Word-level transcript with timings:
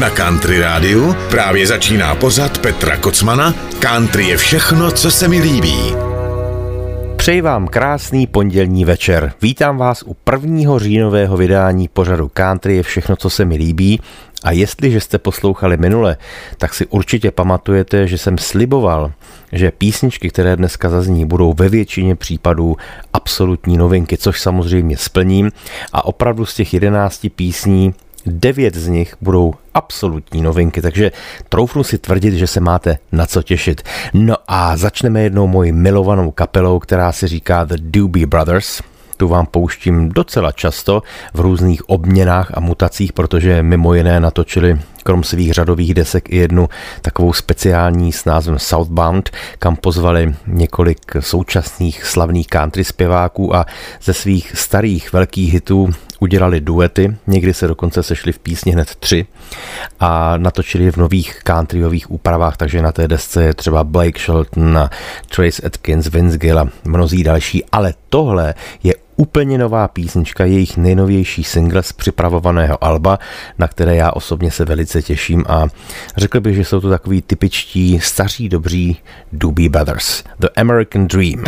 Na 0.00 0.10
Country 0.10 0.60
Rádiu 0.60 1.14
právě 1.30 1.66
začíná 1.66 2.14
pořad 2.14 2.58
Petra 2.58 2.96
Kocmana 2.96 3.54
Country 3.78 4.24
je 4.24 4.36
všechno, 4.36 4.90
co 4.90 5.10
se 5.10 5.28
mi 5.28 5.40
líbí. 5.40 5.76
Přeji 7.16 7.40
vám 7.40 7.68
krásný 7.68 8.26
pondělní 8.26 8.84
večer. 8.84 9.32
Vítám 9.42 9.78
vás 9.78 10.02
u 10.02 10.14
prvního 10.14 10.78
říjnového 10.78 11.36
vydání 11.36 11.88
pořadu 11.88 12.30
Country 12.34 12.76
je 12.76 12.82
všechno, 12.82 13.16
co 13.16 13.30
se 13.30 13.44
mi 13.44 13.56
líbí. 13.56 14.00
A 14.44 14.50
jestliže 14.50 15.00
jste 15.00 15.18
poslouchali 15.18 15.76
minule, 15.76 16.16
tak 16.58 16.74
si 16.74 16.86
určitě 16.86 17.30
pamatujete, 17.30 18.06
že 18.06 18.18
jsem 18.18 18.38
sliboval, 18.38 19.12
že 19.52 19.70
písničky, 19.70 20.28
které 20.28 20.56
dneska 20.56 20.88
zazní, 20.88 21.24
budou 21.24 21.52
ve 21.52 21.68
většině 21.68 22.16
případů 22.16 22.76
absolutní 23.12 23.76
novinky, 23.76 24.16
což 24.16 24.40
samozřejmě 24.40 24.96
splním. 24.96 25.52
A 25.92 26.04
opravdu 26.04 26.46
z 26.46 26.54
těch 26.54 26.74
jedenácti 26.74 27.30
písní 27.30 27.94
devět 28.26 28.74
z 28.74 28.88
nich 28.88 29.14
budou 29.20 29.54
absolutní 29.74 30.42
novinky, 30.42 30.82
takže 30.82 31.12
troufnu 31.48 31.84
si 31.84 31.98
tvrdit, 31.98 32.34
že 32.34 32.46
se 32.46 32.60
máte 32.60 32.98
na 33.12 33.26
co 33.26 33.42
těšit. 33.42 33.82
No 34.14 34.34
a 34.48 34.76
začneme 34.76 35.22
jednou 35.22 35.46
mojí 35.46 35.72
milovanou 35.72 36.30
kapelou, 36.30 36.78
která 36.78 37.12
se 37.12 37.28
říká 37.28 37.64
The 37.64 37.76
Doobie 37.78 38.26
Brothers. 38.26 38.82
Tu 39.16 39.28
vám 39.28 39.46
pouštím 39.46 40.08
docela 40.08 40.52
často 40.52 41.02
v 41.34 41.40
různých 41.40 41.88
obměnách 41.88 42.50
a 42.54 42.60
mutacích, 42.60 43.12
protože 43.12 43.62
mimo 43.62 43.94
jiné 43.94 44.20
natočili 44.20 44.78
krom 45.02 45.24
svých 45.24 45.52
řadových 45.52 45.94
desek 45.94 46.30
i 46.30 46.36
jednu 46.36 46.68
takovou 47.02 47.32
speciální 47.32 48.12
s 48.12 48.24
názvem 48.24 48.58
Southbound, 48.58 49.30
kam 49.58 49.76
pozvali 49.76 50.34
několik 50.46 50.98
současných 51.20 52.04
slavných 52.04 52.46
country 52.46 52.84
zpěváků 52.84 53.56
a 53.56 53.66
ze 54.02 54.14
svých 54.14 54.52
starých 54.56 55.12
velkých 55.12 55.52
hitů 55.52 55.90
udělali 56.20 56.60
duety, 56.60 57.16
někdy 57.26 57.54
se 57.54 57.68
dokonce 57.68 58.02
sešli 58.02 58.32
v 58.32 58.38
písni 58.38 58.72
hned 58.72 58.94
tři 58.94 59.26
a 60.00 60.36
natočili 60.36 60.90
v 60.92 60.96
nových 60.96 61.40
countryových 61.46 62.10
úpravách, 62.10 62.56
takže 62.56 62.82
na 62.82 62.92
té 62.92 63.08
desce 63.08 63.44
je 63.44 63.54
třeba 63.54 63.84
Blake 63.84 64.20
Shelton, 64.20 64.88
Trace 65.36 65.62
Atkins, 65.66 66.06
Vince 66.06 66.38
Gill 66.38 66.58
a 66.58 66.68
mnozí 66.84 67.24
další, 67.24 67.64
ale 67.72 67.94
tohle 68.08 68.54
je 68.82 68.94
úplně 69.16 69.58
nová 69.58 69.88
písnička, 69.88 70.44
jejich 70.44 70.76
nejnovější 70.76 71.44
single 71.44 71.82
z 71.82 71.92
připravovaného 71.92 72.84
alba, 72.84 73.18
na 73.58 73.68
které 73.68 73.96
já 73.96 74.10
osobně 74.12 74.50
se 74.50 74.64
velice 74.64 75.02
těším 75.02 75.44
a 75.48 75.66
řekl 76.16 76.40
bych, 76.40 76.56
že 76.56 76.64
jsou 76.64 76.80
to 76.80 76.90
takový 76.90 77.22
typičtí 77.22 78.00
staří 78.00 78.48
dobří 78.48 78.96
Doobie 79.32 79.68
Brothers. 79.68 80.24
The 80.38 80.48
American 80.56 81.06
Dream. 81.06 81.44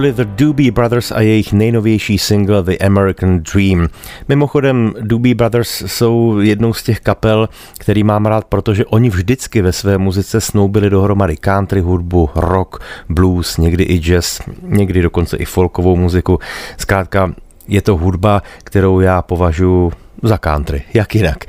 Byli 0.00 0.12
The 0.12 0.24
Doobie 0.24 0.70
Brothers 0.70 1.12
a 1.12 1.20
jejich 1.20 1.52
nejnovější 1.52 2.18
single 2.18 2.62
The 2.62 2.76
American 2.86 3.40
Dream. 3.54 3.88
Mimochodem, 4.28 4.94
Doobie 5.00 5.34
Brothers 5.34 5.82
jsou 5.86 6.38
jednou 6.38 6.72
z 6.72 6.82
těch 6.82 7.00
kapel, 7.00 7.48
který 7.78 8.04
mám 8.04 8.26
rád, 8.26 8.44
protože 8.44 8.86
oni 8.86 9.10
vždycky 9.10 9.62
ve 9.62 9.72
své 9.72 9.98
muzice 9.98 10.40
snoubili 10.40 10.90
dohromady 10.90 11.36
country 11.36 11.80
hudbu, 11.80 12.30
rock, 12.34 12.82
blues, 13.08 13.56
někdy 13.56 13.84
i 13.84 13.98
jazz, 13.98 14.40
někdy 14.62 15.02
dokonce 15.02 15.36
i 15.36 15.44
folkovou 15.44 15.96
muziku. 15.96 16.38
Zkrátka, 16.76 17.32
je 17.68 17.82
to 17.82 17.96
hudba, 17.96 18.42
kterou 18.64 19.00
já 19.00 19.22
považuji 19.22 19.92
za 20.22 20.38
country, 20.38 20.82
jak 20.94 21.14
jinak. 21.14 21.44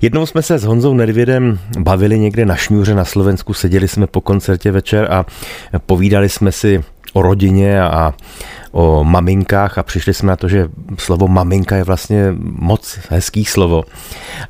Jednou 0.00 0.26
jsme 0.26 0.42
se 0.42 0.58
s 0.58 0.64
Honzou 0.64 0.94
Nedvědem 0.94 1.58
bavili 1.78 2.18
někde 2.18 2.46
na 2.46 2.56
šňůře 2.56 2.94
na 2.94 3.04
Slovensku, 3.04 3.54
seděli 3.54 3.88
jsme 3.88 4.06
po 4.06 4.20
koncertě 4.20 4.70
večer 4.70 5.08
a 5.12 5.26
povídali 5.86 6.28
jsme 6.28 6.52
si 6.52 6.84
o 7.12 7.22
rodině 7.22 7.82
a 7.82 8.14
o 8.72 9.04
maminkách 9.04 9.78
a 9.78 9.82
přišli 9.82 10.14
jsme 10.14 10.28
na 10.28 10.36
to, 10.36 10.48
že 10.48 10.68
slovo 10.98 11.28
maminka 11.28 11.76
je 11.76 11.84
vlastně 11.84 12.34
moc 12.40 12.98
hezký 13.10 13.44
slovo. 13.44 13.84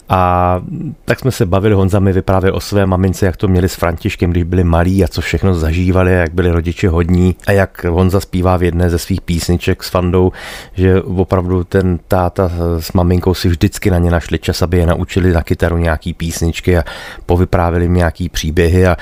A 0.08 0.60
tak 1.04 1.18
jsme 1.18 1.30
se 1.30 1.46
bavili, 1.46 1.74
Honza 1.74 1.98
mi 1.98 2.12
vyprávěl 2.12 2.56
o 2.56 2.60
své 2.60 2.86
mamince, 2.86 3.26
jak 3.26 3.36
to 3.36 3.48
měli 3.48 3.68
s 3.68 3.74
Františkem, 3.74 4.30
když 4.30 4.42
byli 4.42 4.64
malí 4.64 5.04
a 5.04 5.08
co 5.08 5.20
všechno 5.20 5.54
zažívali, 5.54 6.12
jak 6.12 6.34
byli 6.34 6.50
rodiče 6.50 6.88
hodní 6.88 7.36
a 7.46 7.52
jak 7.52 7.84
Honza 7.84 8.20
zpívá 8.20 8.56
v 8.56 8.62
jedné 8.62 8.90
ze 8.90 8.98
svých 8.98 9.20
písniček 9.20 9.82
s 9.82 9.90
Fandou, 9.90 10.32
že 10.74 11.02
opravdu 11.02 11.64
ten 11.64 11.98
táta 12.08 12.50
s 12.78 12.92
maminkou 12.92 13.34
si 13.34 13.48
vždycky 13.48 13.90
na 13.90 13.98
ně 13.98 14.10
našli 14.10 14.38
čas, 14.38 14.62
aby 14.62 14.78
je 14.78 14.86
naučili 14.86 15.32
na 15.32 15.42
kytaru 15.42 15.78
nějaký 15.78 16.14
písničky 16.14 16.78
a 16.78 16.84
povyprávili 17.26 17.84
jim 17.84 17.94
nějaký 17.94 18.28
příběhy 18.28 18.86
a 18.86 18.96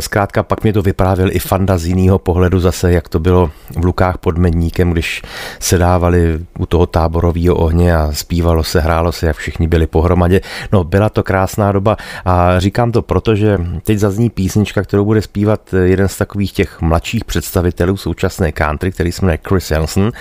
zkrátka 0.00 0.42
pak 0.42 0.62
mě 0.62 0.72
to 0.72 0.82
vyprávěl 0.82 1.28
i 1.32 1.38
Fanda 1.38 1.78
z 1.78 1.86
jiného 1.86 2.18
pohledu 2.18 2.60
zase, 2.60 2.92
jak 2.92 3.08
to 3.08 3.18
bylo 3.18 3.50
v 3.76 3.84
Lukách 3.84 4.18
pod 4.18 4.38
medníkem, 4.38 4.90
když 4.90 5.22
se 5.60 5.78
dávali 5.78 6.38
u 6.58 6.66
toho 6.66 6.86
táborového 6.86 7.54
ohně 7.54 7.96
a 7.96 8.12
zpívalo 8.12 8.64
se, 8.64 8.80
hrálo 8.80 9.12
se, 9.12 9.26
jak 9.26 9.36
všichni 9.36 9.68
byli 9.68 9.86
pohromadě. 9.86 10.40
No, 10.72 10.84
byla 10.84 11.08
to 11.08 11.22
krásná 11.22 11.72
doba 11.72 11.96
a 12.24 12.60
říkám 12.60 12.92
to 12.92 13.02
proto, 13.02 13.34
že 13.34 13.58
teď 13.84 13.98
zazní 13.98 14.30
písnička, 14.30 14.82
kterou 14.82 15.04
bude 15.04 15.22
zpívat 15.22 15.74
jeden 15.84 16.08
z 16.08 16.16
takových 16.16 16.52
těch 16.52 16.80
mladších 16.80 17.24
představitelů 17.24 17.96
současné 17.96 18.52
country, 18.52 18.92
který 18.92 19.12
se 19.12 19.24
jmenuje 19.24 19.38
Chris 19.48 19.70
Jansen 19.70 20.12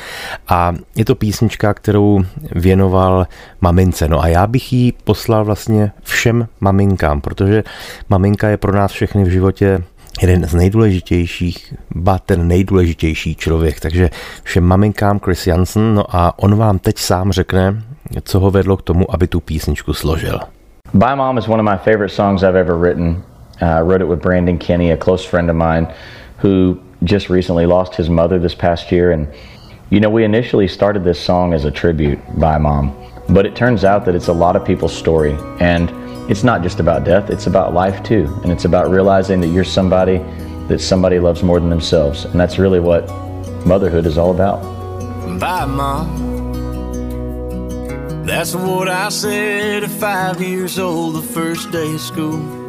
a 0.48 0.74
je 0.96 1.06
to 1.06 1.16
písnička, 1.16 1.74
kterou 1.74 2.22
věnoval 2.52 3.28
mamince. 3.62 4.08
No 4.08 4.22
a 4.22 4.28
já 4.28 4.48
bych 4.48 4.74
ji 4.74 4.92
poslal 5.04 5.46
vlastně 5.46 5.92
všem 6.04 6.48
maminkám, 6.60 7.22
protože 7.22 7.64
maminka 8.10 8.50
je 8.50 8.58
pro 8.58 8.72
nás 8.72 8.92
všechny 8.92 9.24
v 9.24 9.28
životě 9.28 9.43
jeden 10.22 10.46
z 10.46 10.54
nejdůležitějších, 10.54 11.74
ba 11.96 12.20
ten 12.20 12.48
nejdůležitější 12.48 13.36
člověk. 13.36 13.80
Takže 13.80 14.10
všem 14.44 14.64
maminkám 14.64 15.20
Chris 15.20 15.48
Jansen, 15.48 15.96
no 15.96 16.16
a 16.16 16.40
on 16.40 16.56
vám 16.56 16.80
teď 16.80 16.98
sám 16.98 17.32
řekne, 17.32 17.84
co 18.24 18.40
ho 18.40 18.52
vedlo 18.52 18.78
k 18.78 18.82
tomu, 18.82 19.14
aby 19.14 19.28
tu 19.28 19.40
písničku 19.40 19.94
složil. 19.94 20.40
Bye 20.94 21.16
Mom 21.16 21.38
is 21.38 21.48
one 21.48 21.60
of 21.60 21.66
my 21.66 21.78
favorite 21.92 22.14
songs 22.14 22.44
I've 22.44 22.60
ever 22.60 22.76
written. 22.76 23.24
Uh, 23.62 23.66
I 23.66 23.82
wrote 23.82 24.04
it 24.04 24.10
with 24.10 24.22
Brandon 24.22 24.58
Kenny, 24.58 24.92
a 24.92 24.98
close 24.98 25.30
friend 25.30 25.50
of 25.50 25.56
mine, 25.56 25.88
who 26.44 26.78
just 27.04 27.30
recently 27.30 27.66
lost 27.66 27.96
his 27.96 28.10
mother 28.10 28.40
this 28.40 28.56
past 28.56 28.92
year. 28.92 29.12
And, 29.12 29.28
you 29.90 30.00
know, 30.00 30.10
we 30.10 30.24
initially 30.24 30.68
started 30.68 31.04
this 31.04 31.20
song 31.20 31.54
as 31.54 31.66
a 31.66 31.72
tribute, 31.72 32.20
Bye 32.40 32.60
Mom. 32.60 32.92
But 33.30 33.46
it 33.46 33.56
turns 33.56 33.84
out 33.84 34.06
that 34.06 34.16
it's 34.16 34.28
a 34.28 34.34
lot 34.34 34.56
of 34.56 34.66
people's 34.66 34.94
story. 34.94 35.36
And 35.60 35.90
it's 36.30 36.44
not 36.44 36.62
just 36.64 36.80
about 36.80 37.04
death, 37.04 37.30
it's 37.30 37.48
about 37.48 37.74
life 37.74 38.02
too. 38.04 38.34
And 38.44 38.52
it's 38.52 38.66
about 38.66 38.90
realizing 38.90 39.42
that 39.42 39.48
you're 39.48 39.64
somebody 39.64 40.18
that 40.68 40.80
somebody 40.80 41.20
loves 41.20 41.44
more 41.44 41.60
than 41.60 41.70
themselves. 41.70 42.26
And 42.26 42.40
that's 42.40 42.58
really 42.58 42.80
what 42.80 43.08
motherhood 43.66 44.06
is 44.06 44.18
all 44.18 44.32
about. 44.32 44.62
Bye, 45.40 45.66
Mom. 45.66 46.32
That's 48.26 48.56
what 48.56 48.88
I 48.88 49.10
said 49.10 49.84
at 49.84 49.92
five 49.92 50.42
years 50.42 50.80
old, 50.80 51.16
the 51.16 51.22
first 51.22 51.72
day 51.72 51.94
of 51.94 52.00
school. 52.00 52.64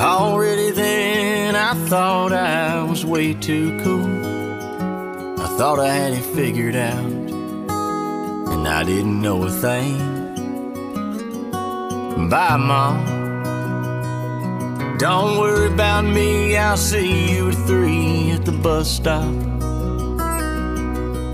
Already 0.00 0.70
then, 0.70 1.54
I 1.54 1.74
thought 1.74 2.32
I 2.32 2.82
was 2.82 3.04
way 3.04 3.34
too 3.34 3.78
cool. 3.82 4.06
I 5.38 5.46
thought 5.58 5.78
I 5.78 5.92
had 5.92 6.14
it 6.14 6.22
figured 6.22 6.74
out, 6.74 7.04
and 7.04 8.66
I 8.66 8.82
didn't 8.82 9.20
know 9.20 9.44
a 9.44 9.50
thing. 9.50 10.19
Bye, 12.16 12.56
Mom. 12.56 13.20
Don't 14.98 15.38
worry 15.38 15.72
about 15.72 16.04
me, 16.04 16.56
I'll 16.56 16.76
see 16.76 17.34
you 17.34 17.48
at 17.48 17.54
three 17.66 18.32
at 18.32 18.44
the 18.44 18.52
bus 18.52 18.90
stop. 18.90 19.32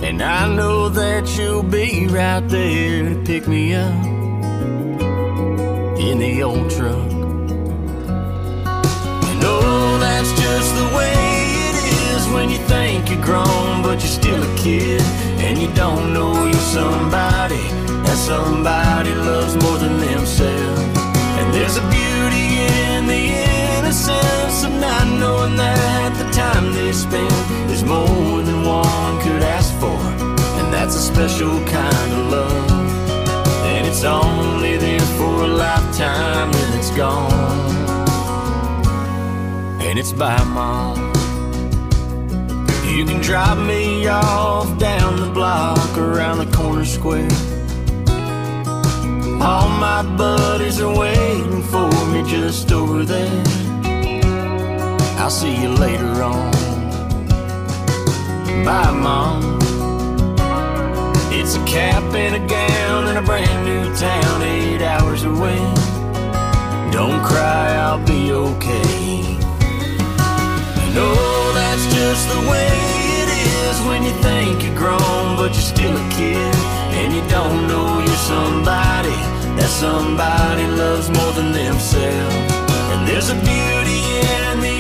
And 0.02 0.23
I 0.23 0.55
know 0.55 0.88
that 0.90 1.37
you'll 1.37 1.62
be 1.62 2.06
right 2.06 2.46
there 2.49 3.08
to 3.08 3.23
pick 3.25 3.49
me 3.49 3.75
up 3.75 4.05
in 5.99 6.19
the 6.19 6.43
old 6.43 6.70
truck. 6.70 7.11
And 9.28 9.40
oh, 9.43 9.99
that's 9.99 10.31
just 10.40 10.75
the 10.76 10.88
way 10.96 11.12
it 11.70 11.76
is 12.12 12.28
when 12.32 12.50
you 12.50 12.58
think 12.69 13.11
you're 13.11 13.23
grown, 13.23 13.82
but 13.82 14.00
you're 14.00 14.17
still 14.23 14.43
a 14.43 14.56
kid 14.56 15.00
and 15.40 15.58
you 15.58 15.69
don't 15.75 16.12
know 16.12 16.44
you're 16.44 16.55
somebody 16.55 17.75
somebody 18.16 19.14
loves 19.14 19.54
more 19.62 19.78
than 19.78 19.98
themselves. 19.98 20.80
And 21.38 21.52
there's 21.52 21.76
a 21.76 21.86
beauty 21.90 22.48
in 22.88 23.06
the 23.06 23.24
innocence 23.76 24.64
of 24.64 24.72
not 24.80 25.06
knowing 25.20 25.56
that 25.56 26.16
the 26.16 26.28
time 26.32 26.72
they 26.72 26.92
spend 26.92 27.70
is 27.70 27.84
more 27.84 28.42
than 28.42 28.64
one 28.64 29.20
could 29.22 29.42
ask 29.42 29.72
for. 29.78 30.00
And 30.58 30.72
that's 30.72 30.96
a 30.96 31.04
special 31.12 31.62
kind 31.66 32.12
of 32.12 32.32
love. 32.32 32.70
And 33.66 33.86
it's 33.86 34.04
only 34.04 34.78
there 34.78 35.08
for 35.18 35.44
a 35.44 35.48
lifetime, 35.48 36.50
and 36.52 36.74
it's 36.74 36.90
gone. 36.96 37.66
And 39.80 39.98
it's 39.98 40.12
by 40.12 40.42
mom. 40.44 41.12
You 42.86 43.04
can 43.04 43.20
drop 43.20 43.58
me 43.58 44.06
off 44.08 44.78
down 44.78 45.20
the 45.20 45.28
block 45.28 45.98
around 45.98 46.38
the 46.38 46.56
corner 46.56 46.84
square. 46.84 47.28
All 49.46 49.69
my 49.69 50.02
buddies 50.16 50.81
are 50.81 50.93
waiting 50.93 51.62
for 51.62 51.88
me 52.12 52.28
just 52.28 52.72
over 52.72 53.04
there. 53.04 53.44
I'll 55.20 55.30
see 55.30 55.54
you 55.62 55.68
later 55.68 56.20
on. 56.20 56.50
Bye, 58.64 58.90
Mom. 58.90 59.61
It's 61.30 61.54
a 61.54 61.64
cap 61.64 62.02
and 62.12 62.35
a 62.35 62.44
gown 62.49 63.06
in 63.06 63.18
a 63.18 63.23
brand 63.23 63.64
new 63.64 63.94
town, 63.94 64.42
eight 64.42 64.82
hours 64.82 65.23
away. 65.23 65.62
Don't 66.90 67.23
cry, 67.23 67.68
I'll 67.87 68.04
be 68.04 68.32
okay. 68.32 69.38
I 70.82 70.90
know 70.92 71.14
that's 71.54 71.87
just 71.94 72.28
the 72.35 72.50
way 72.50 72.73
it 73.23 73.28
is 73.54 73.80
when 73.87 74.02
you 74.02 74.14
think 74.26 74.64
you're 74.64 74.75
grown, 74.75 75.37
but 75.37 75.52
you're 75.54 75.70
still 75.76 75.97
a 75.97 76.09
kid, 76.11 76.54
and 76.99 77.14
you 77.14 77.23
don't 77.28 77.68
know 77.68 77.95
somebody 79.76 80.66
loves 80.68 81.11
more 81.11 81.33
than 81.33 81.52
themselves. 81.52 82.52
And 82.92 83.06
there's 83.06 83.28
a 83.28 83.35
beauty 83.35 84.00
in 84.40 84.61
the 84.61 84.76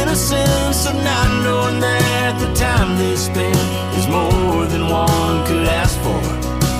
innocence 0.00 0.86
of 0.86 0.94
not 1.02 1.28
knowing 1.42 1.80
that 1.80 2.38
the 2.38 2.54
time 2.54 2.96
they 2.96 3.16
spend 3.16 3.58
is 3.98 4.06
more 4.06 4.64
than 4.66 4.86
one 4.88 5.44
could 5.48 5.66
ask 5.66 5.98
for. 5.98 6.22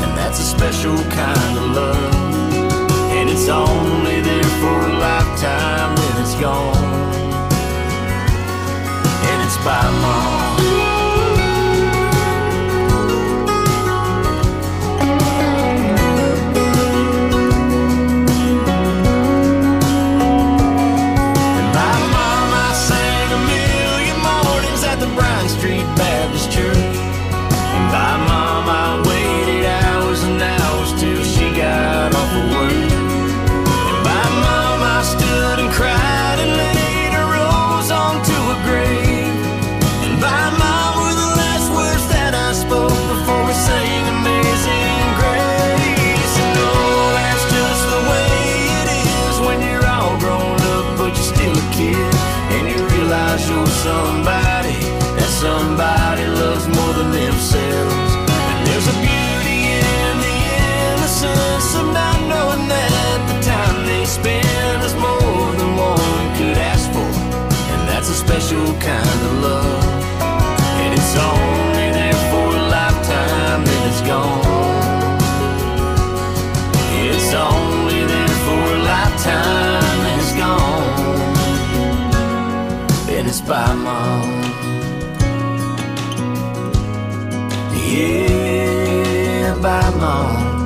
And 0.02 0.12
that's 0.16 0.38
a 0.38 0.46
special 0.56 0.96
kind 1.10 1.52
of 1.58 1.64
love. 1.80 2.14
And 3.18 3.28
it's 3.28 3.48
only 3.48 4.20
there 4.20 4.50
for 4.62 4.78
a 4.86 4.92
lifetime, 5.06 5.96
then 5.96 6.22
it's 6.22 6.36
gone. 6.38 6.76
And 9.28 9.38
it's 9.42 9.58
by 9.66 9.82
mom. 10.02 10.45
By 83.46 83.74
mom. 83.78 84.26
Yeah, 87.86 89.54
by 89.62 89.98
mom. 90.00 90.56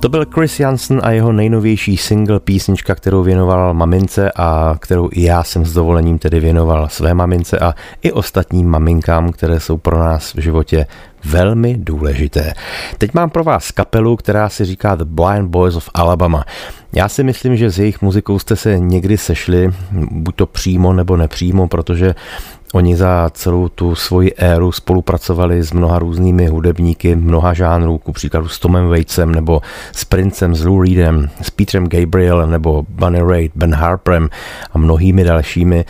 To 0.00 0.08
byl 0.08 0.26
Chris 0.34 0.60
Jansen 0.60 1.00
a 1.04 1.10
jeho 1.10 1.32
nejnovější 1.32 1.96
single, 1.96 2.40
písnička, 2.40 2.94
kterou 2.94 3.22
věnoval 3.22 3.74
mamince 3.74 4.32
a 4.36 4.76
kterou 4.80 5.08
i 5.12 5.22
já 5.22 5.44
jsem 5.44 5.64
s 5.64 5.72
dovolením 5.72 6.18
tedy 6.18 6.40
věnoval 6.40 6.88
své 6.88 7.14
mamince 7.14 7.58
a 7.58 7.74
i 8.02 8.12
ostatním 8.12 8.68
maminkám, 8.68 9.32
které 9.32 9.60
jsou 9.60 9.76
pro 9.76 9.98
nás 9.98 10.34
v 10.34 10.38
životě 10.38 10.86
velmi 11.24 11.76
důležité. 11.78 12.54
Teď 12.98 13.14
mám 13.14 13.30
pro 13.30 13.44
vás 13.44 13.70
kapelu, 13.70 14.16
která 14.16 14.48
si 14.48 14.64
říká 14.64 14.94
The 14.94 15.04
Blind 15.04 15.50
Boys 15.50 15.76
of 15.76 15.90
Alabama. 15.94 16.44
Já 16.92 17.08
si 17.08 17.24
myslím, 17.24 17.56
že 17.56 17.70
s 17.70 17.78
jejich 17.78 18.02
muzikou 18.02 18.38
jste 18.38 18.56
se 18.56 18.78
někdy 18.78 19.18
sešli, 19.18 19.70
buď 20.10 20.34
to 20.36 20.46
přímo 20.46 20.92
nebo 20.92 21.16
nepřímo, 21.16 21.68
protože 21.68 22.14
Oni 22.74 22.96
za 22.96 23.30
celou 23.34 23.68
tu 23.68 23.94
svoji 23.94 24.34
éru 24.36 24.72
spolupracovali 24.72 25.62
s 25.62 25.72
mnoha 25.72 25.98
různými 25.98 26.46
hudebníky, 26.46 27.16
mnoha 27.16 27.54
žánrů, 27.54 27.98
ku 27.98 28.12
příkladu 28.12 28.48
s 28.48 28.58
Tomem 28.58 28.88
Waitsem 28.88 29.34
nebo 29.34 29.60
s 29.92 30.04
Princem, 30.04 30.54
s 30.54 30.64
Lou 30.64 30.82
Reedem, 30.82 31.30
s 31.42 31.50
Petrem 31.50 31.88
Gabriel 31.88 32.46
nebo 32.46 32.86
Bunny 32.88 33.22
Raitt, 33.22 33.52
Ben 33.56 33.74
Harperem 33.74 34.28
a 34.72 34.78
mnohými 34.78 35.24
dalšími. 35.24 35.84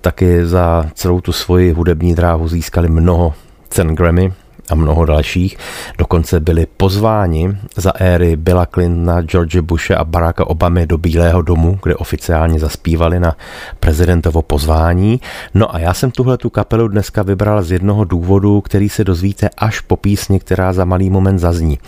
Taky 0.00 0.46
za 0.46 0.86
celou 0.94 1.20
tu 1.20 1.32
svoji 1.32 1.72
hudební 1.72 2.14
dráhu 2.14 2.48
získali 2.48 2.88
mnoho 2.88 3.34
cen 3.68 3.94
Grammy, 3.94 4.32
a 4.72 4.74
mnoho 4.74 5.04
dalších. 5.04 5.56
Dokonce 5.98 6.40
byli 6.40 6.66
pozváni 6.76 7.56
za 7.76 7.92
éry 8.00 8.36
Billa 8.36 8.66
Clintona, 8.66 9.22
George 9.22 9.60
Bushe 9.60 9.96
a 9.96 10.04
Baracka 10.04 10.46
Obamy 10.46 10.86
do 10.86 10.98
Bílého 10.98 11.42
domu, 11.42 11.78
kde 11.82 11.96
oficiálně 11.96 12.58
zaspívali 12.58 13.20
na 13.20 13.36
prezidentovo 13.80 14.42
pozvání. 14.42 15.20
No 15.54 15.74
a 15.74 15.78
já 15.78 15.94
jsem 15.94 16.10
tuhle 16.10 16.38
tu 16.38 16.50
kapelu 16.50 16.88
dneska 16.88 17.22
vybral 17.22 17.62
z 17.62 17.72
jednoho 17.72 18.04
důvodu, 18.04 18.60
který 18.60 18.88
se 18.88 19.04
dozvíte 19.04 19.48
až 19.56 19.80
po 19.80 19.96
písni, 19.96 20.40
která 20.40 20.72
za 20.72 20.84
malý 20.84 21.10
moment 21.10 21.38
zazní. 21.38 21.78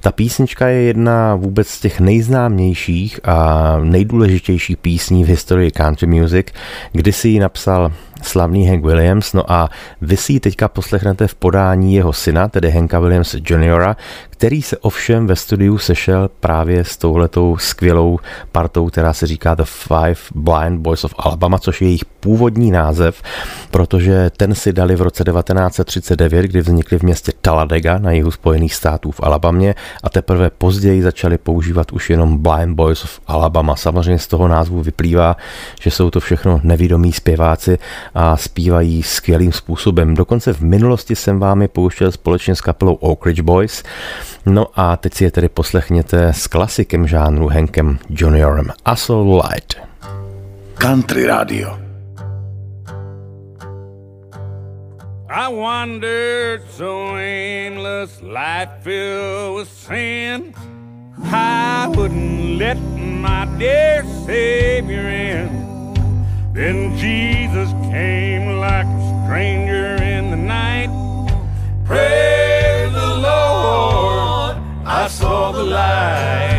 Ta 0.00 0.12
písnička 0.12 0.68
je 0.68 0.82
jedna 0.82 1.34
vůbec 1.34 1.68
z 1.68 1.80
těch 1.80 2.00
nejznámějších 2.00 3.20
a 3.24 3.78
nejdůležitějších 3.82 4.76
písní 4.76 5.24
v 5.24 5.28
historii 5.28 5.70
country 5.70 6.06
music, 6.06 6.46
kdy 6.92 7.12
si 7.12 7.28
ji 7.28 7.40
napsal 7.40 7.92
slavný 8.22 8.68
Hank 8.68 8.84
Williams, 8.84 9.32
no 9.32 9.52
a 9.52 9.70
vy 10.00 10.16
si 10.16 10.32
ji 10.32 10.40
teďka 10.40 10.68
poslechnete 10.68 11.26
v 11.26 11.34
podání 11.34 11.94
jeho 11.94 12.12
syna, 12.12 12.48
tedy 12.48 12.70
Hanka 12.70 12.98
Williams 12.98 13.36
Juniora, 13.50 13.96
který 14.36 14.62
se 14.62 14.76
ovšem 14.76 15.26
ve 15.26 15.36
studiu 15.36 15.78
sešel 15.78 16.30
právě 16.40 16.84
s 16.84 16.96
touhletou 16.96 17.56
skvělou 17.56 18.18
partou, 18.52 18.86
která 18.86 19.12
se 19.12 19.26
říká 19.26 19.54
The 19.54 19.64
Five 19.64 20.16
Blind 20.34 20.80
Boys 20.80 21.04
of 21.04 21.14
Alabama, 21.18 21.58
což 21.58 21.82
je 21.82 21.88
jejich 21.88 22.04
původní 22.04 22.70
název, 22.70 23.22
protože 23.70 24.30
ten 24.36 24.54
si 24.54 24.72
dali 24.72 24.96
v 24.96 25.02
roce 25.02 25.24
1939, 25.24 26.42
kdy 26.42 26.60
vznikli 26.60 26.98
v 26.98 27.02
městě 27.02 27.32
Talladega 27.40 27.98
na 27.98 28.12
jihu 28.12 28.30
Spojených 28.30 28.74
států 28.74 29.10
v 29.10 29.20
Alabamě 29.22 29.74
a 30.02 30.08
teprve 30.08 30.50
později 30.50 31.02
začali 31.02 31.38
používat 31.38 31.92
už 31.92 32.10
jenom 32.10 32.38
Blind 32.38 32.76
Boys 32.76 33.04
of 33.04 33.20
Alabama. 33.26 33.76
Samozřejmě 33.76 34.18
z 34.18 34.26
toho 34.26 34.48
názvu 34.48 34.82
vyplývá, 34.82 35.36
že 35.80 35.90
jsou 35.90 36.10
to 36.10 36.20
všechno 36.20 36.60
nevědomí 36.62 37.12
zpěváci 37.12 37.78
a 38.14 38.36
zpívají 38.36 39.02
skvělým 39.02 39.52
způsobem. 39.52 40.14
Dokonce 40.14 40.52
v 40.52 40.60
minulosti 40.60 41.16
jsem 41.16 41.38
vám 41.38 41.62
je 41.62 41.68
pouštěl 41.68 42.12
společně 42.12 42.54
s 42.54 42.60
kapelou 42.60 42.94
Oak 42.94 43.26
Ridge 43.26 43.40
Boys. 43.40 43.82
No 44.48 44.66
a 44.74 44.96
teď 44.96 45.14
si 45.14 45.24
je 45.24 45.30
tedy 45.30 45.48
poslechněte 45.48 46.32
s 46.32 46.46
klasikem 46.46 47.06
žánru 47.06 47.48
Hankem 47.48 47.98
Juniorem 48.10 48.66
Asol 48.84 49.42
Light. 49.44 49.74
Country 50.74 51.26
Radio. 51.26 51.78
I 55.28 55.54
wandered 55.54 56.62
so 56.70 57.16
aimless, 57.16 58.22
life 58.22 58.70
filled 58.82 59.56
with 59.56 59.68
sin. 59.68 60.54
I 61.24 61.88
wouldn't 61.88 62.58
let 62.58 62.78
my 63.20 63.46
dear 63.58 64.04
Savior 64.24 65.08
in. 65.08 65.48
Then 66.54 66.96
Jesus 66.96 67.72
came 67.90 68.60
like 68.60 68.86
a 68.86 69.24
stranger 69.24 69.96
in 70.02 70.30
the 70.30 70.36
night. 70.36 70.90
The 71.88 72.45
Lord, 73.16 74.56
I 74.84 75.08
saw 75.08 75.52
the 75.52 75.62
light. 75.62 76.55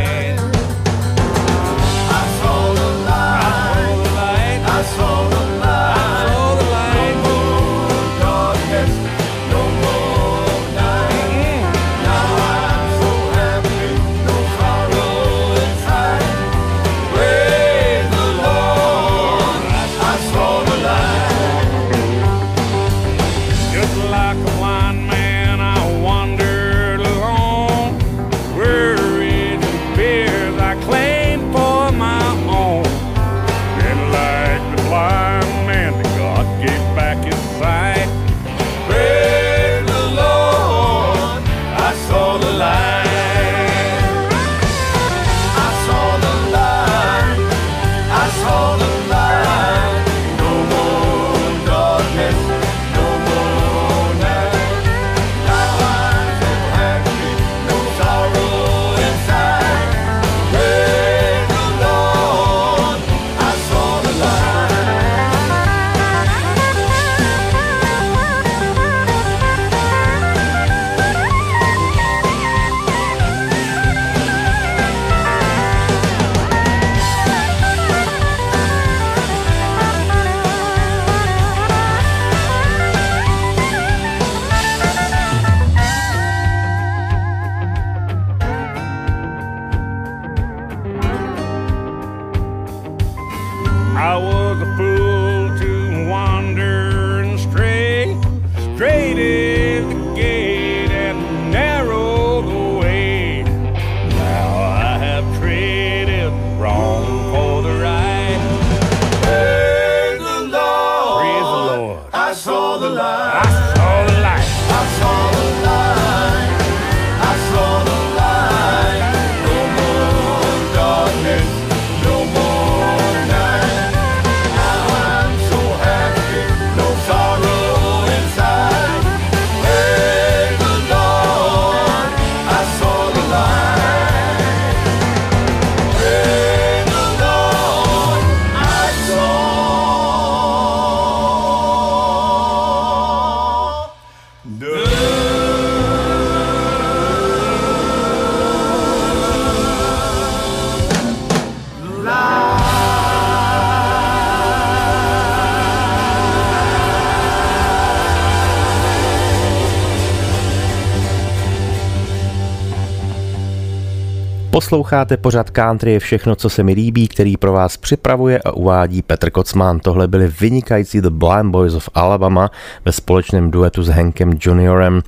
Posloucháte 164.68 165.18
pořad 165.18 165.50
Country 165.50 165.92
je 165.92 166.00
všechno, 166.00 166.36
co 166.36 166.50
se 166.50 166.64
mi 166.64 166.74
líbí, 166.74 167.08
který 167.08 167.38
pro 167.38 167.54
vás 167.54 167.78
připravuje 167.78 168.40
a 168.40 168.52
uvádí 168.52 169.02
Petr 169.02 169.30
Kocman. 169.30 169.80
Tohle 169.80 170.08
byly 170.08 170.28
vynikající 170.28 171.02
The 171.02 171.10
Blind 171.10 171.52
Boys 171.52 171.74
of 171.74 171.90
Alabama 171.94 172.52
ve 172.86 172.92
společném 172.92 173.52
duetu 173.52 173.84
s 173.84 173.90
Hankem 173.90 174.32
Juniorem 174.42 175.02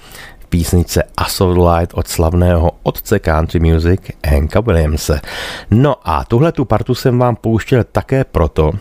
písnice 0.50 1.04
As 1.18 1.42
of 1.42 1.58
Light 1.58 1.94
od 1.94 2.08
slavného 2.08 2.72
otce 2.84 3.20
country 3.20 3.60
music 3.60 4.02
Hanka 4.28 4.60
Williamse. 4.60 5.22
No 5.72 5.96
a 6.04 6.26
tuhle 6.26 6.52
tu 6.52 6.66
partu 6.66 6.96
jsem 6.96 7.20
vám 7.20 7.36
pouštěl 7.36 7.84
také 7.92 8.24
proto, 8.24 8.72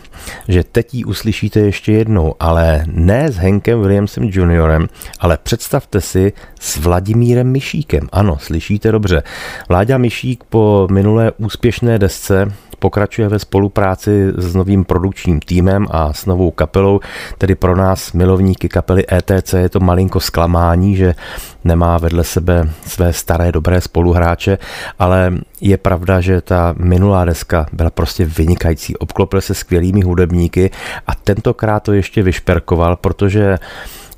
že 0.47 0.63
teď 0.63 0.93
ji 0.93 1.03
uslyšíte 1.05 1.59
ještě 1.59 1.91
jednou, 1.91 2.35
ale 2.39 2.83
ne 2.87 3.31
s 3.31 3.35
Hankem 3.35 3.81
Williamsem 3.81 4.23
juniorem, 4.23 4.87
ale 5.19 5.37
představte 5.43 6.01
si 6.01 6.33
s 6.59 6.77
Vladimírem 6.77 7.47
Myšíkem. 7.51 8.09
Ano, 8.11 8.37
slyšíte 8.39 8.91
dobře. 8.91 9.23
Vláďa 9.69 9.97
Myšík 9.97 10.43
po 10.43 10.87
minulé 10.91 11.31
úspěšné 11.37 11.99
desce 11.99 12.51
pokračuje 12.79 13.29
ve 13.29 13.39
spolupráci 13.39 14.31
s 14.37 14.55
novým 14.55 14.85
produkčním 14.85 15.39
týmem 15.39 15.87
a 15.91 16.13
s 16.13 16.25
novou 16.25 16.51
kapelou, 16.51 16.99
tedy 17.37 17.55
pro 17.55 17.75
nás 17.75 18.13
milovníky 18.13 18.69
kapely 18.69 19.03
ETC 19.11 19.53
je 19.53 19.69
to 19.69 19.79
malinko 19.79 20.19
zklamání, 20.19 20.95
že 20.95 21.15
nemá 21.63 21.97
vedle 21.97 22.23
sebe 22.23 22.69
své 22.87 23.13
staré 23.13 23.51
dobré 23.51 23.81
spoluhráče, 23.81 24.57
ale 24.99 25.33
je 25.61 25.77
pravda, 25.77 26.21
že 26.21 26.41
ta 26.41 26.75
minulá 26.77 27.25
deska 27.25 27.65
byla 27.73 27.89
prostě 27.89 28.25
vynikající. 28.25 28.97
Obklopil 28.97 29.41
se 29.41 29.53
skvělými 29.53 30.01
hudebníky 30.01 30.71
a 31.07 31.15
tentokrát 31.15 31.79
to 31.79 31.93
ještě 31.93 32.23
vyšperkoval, 32.23 32.95
protože 32.95 33.57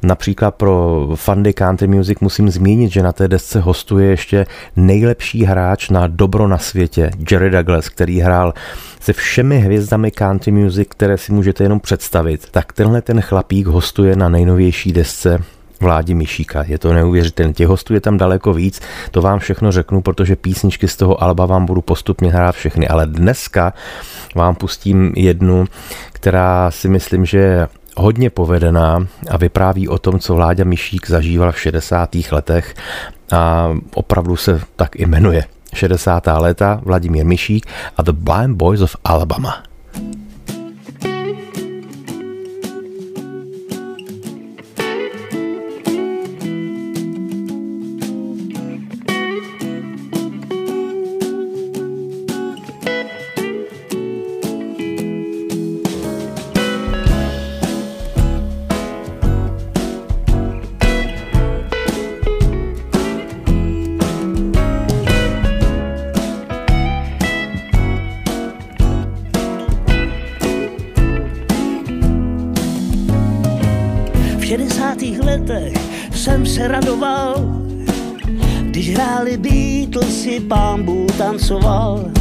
Například 0.03 0.55
pro 0.55 1.07
fandy 1.15 1.53
country 1.53 1.87
music 1.87 2.19
musím 2.19 2.49
zmínit, 2.49 2.91
že 2.91 3.03
na 3.03 3.11
té 3.11 3.27
desce 3.27 3.59
hostuje 3.59 4.09
ještě 4.09 4.45
nejlepší 4.75 5.43
hráč 5.43 5.89
na 5.89 6.07
dobro 6.07 6.47
na 6.47 6.57
světě, 6.57 7.11
Jerry 7.31 7.49
Douglas, 7.49 7.89
který 7.89 8.19
hrál 8.19 8.53
se 8.99 9.13
všemi 9.13 9.59
hvězdami 9.59 10.11
country 10.11 10.51
music, 10.51 10.87
které 10.91 11.17
si 11.17 11.31
můžete 11.31 11.63
jenom 11.63 11.79
představit. 11.79 12.47
Tak 12.51 12.73
tenhle 12.73 13.01
ten 13.01 13.21
chlapík 13.21 13.67
hostuje 13.67 14.15
na 14.15 14.29
nejnovější 14.29 14.91
desce 14.91 15.43
Vládi 15.81 16.13
Myšíka. 16.13 16.63
Je 16.67 16.79
to 16.79 16.93
neuvěřitelné. 16.93 17.53
Těch 17.53 17.67
hostů 17.67 17.93
je 17.93 18.01
tam 18.01 18.17
daleko 18.17 18.53
víc, 18.53 18.81
to 19.11 19.21
vám 19.21 19.39
všechno 19.39 19.71
řeknu, 19.71 20.01
protože 20.01 20.35
písničky 20.35 20.87
z 20.87 20.95
toho 20.95 21.23
alba 21.23 21.45
vám 21.45 21.65
budu 21.65 21.81
postupně 21.81 22.31
hrát 22.31 22.55
všechny. 22.55 22.87
Ale 22.87 23.07
dneska 23.07 23.73
vám 24.35 24.55
pustím 24.55 25.13
jednu, 25.15 25.65
která 26.11 26.71
si 26.71 26.89
myslím, 26.89 27.25
že 27.25 27.67
hodně 27.97 28.29
povedená 28.29 29.07
a 29.29 29.37
vypráví 29.37 29.87
o 29.87 29.97
tom, 29.97 30.19
co 30.19 30.35
Vláďa 30.35 30.63
Myšík 30.63 31.09
zažíval 31.09 31.51
v 31.51 31.59
60. 31.59 32.09
letech 32.31 32.75
a 33.31 33.71
opravdu 33.93 34.35
se 34.35 34.61
tak 34.75 34.95
i 34.95 35.05
jmenuje. 35.05 35.43
60. 35.73 36.27
léta 36.37 36.81
Vladimír 36.83 37.25
Myšík 37.25 37.65
a 37.97 38.03
The 38.03 38.11
Blind 38.11 38.57
Boys 38.57 38.81
of 38.81 38.95
Alabama. 39.03 39.63
Si 80.21 80.39
pámbu 80.39 81.07
tancoval. 81.17 82.11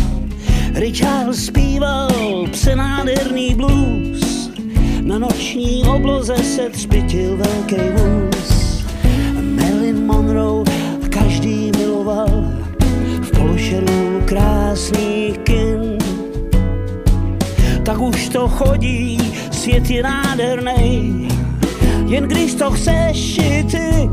Richard 0.74 1.34
zpíval 1.34 2.10
přenádherný 2.50 3.54
blues, 3.54 4.50
na 5.02 5.18
noční 5.18 5.84
obloze 5.84 6.36
se 6.36 6.70
třpitil 6.70 7.36
velký 7.36 7.76
vůz. 7.94 8.84
Marilyn 9.40 10.06
Monroe 10.06 10.64
každý 11.10 11.70
miloval, 11.78 12.44
v 13.20 13.30
pološeru 13.30 14.22
krásných 14.24 15.38
kin. 15.38 15.98
Tak 17.84 18.00
už 18.00 18.28
to 18.28 18.48
chodí, 18.48 19.18
svět 19.50 19.90
je 19.90 20.02
nádherný, 20.02 21.28
jen 22.10 22.24
když 22.24 22.54
to 22.54 22.70
chceš 22.70 23.38
i 23.38 23.64
ty, 23.64 24.10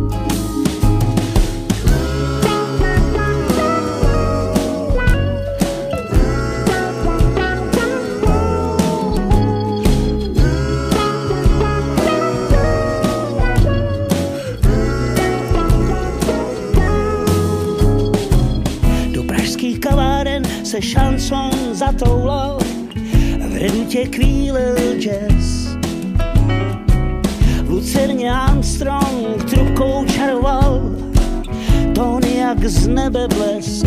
se 20.68 20.82
šanson 20.82 21.52
zatoulal, 21.72 22.60
v 23.50 23.58
redutě 23.58 24.08
kvílil 24.08 25.00
jazz. 25.00 25.47
Lucerně 27.98 28.32
Armstrong 28.32 29.44
trubkou 29.50 30.06
čaroval, 30.06 30.82
tóny 31.96 32.38
jak 32.38 32.66
z 32.66 32.88
nebe 32.88 33.28
blesk. 33.28 33.86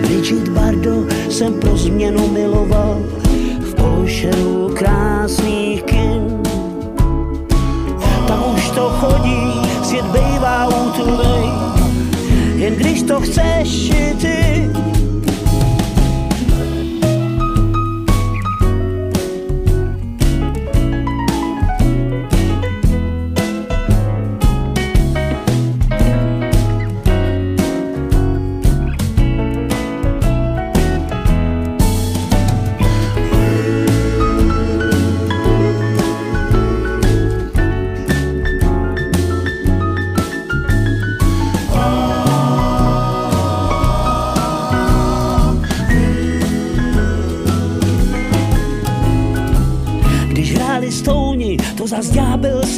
Bridget 0.00 0.48
Bardo 0.48 1.04
jsem 1.30 1.60
pro 1.60 1.76
změnu 1.76 2.28
miloval, 2.28 3.02
v 3.60 3.74
pološeru 3.74 4.74
krásných 4.74 5.82
kin. 5.82 6.42
Tam 8.28 8.54
už 8.54 8.70
to 8.70 8.88
chodí, 8.88 9.68
svět 9.82 10.04
bejvá 10.04 10.68
útulej, 10.68 11.50
jen 12.54 12.74
když 12.74 13.02
to 13.02 13.20
chceš 13.20 13.90
i 13.90 14.14
ty. 14.20 14.70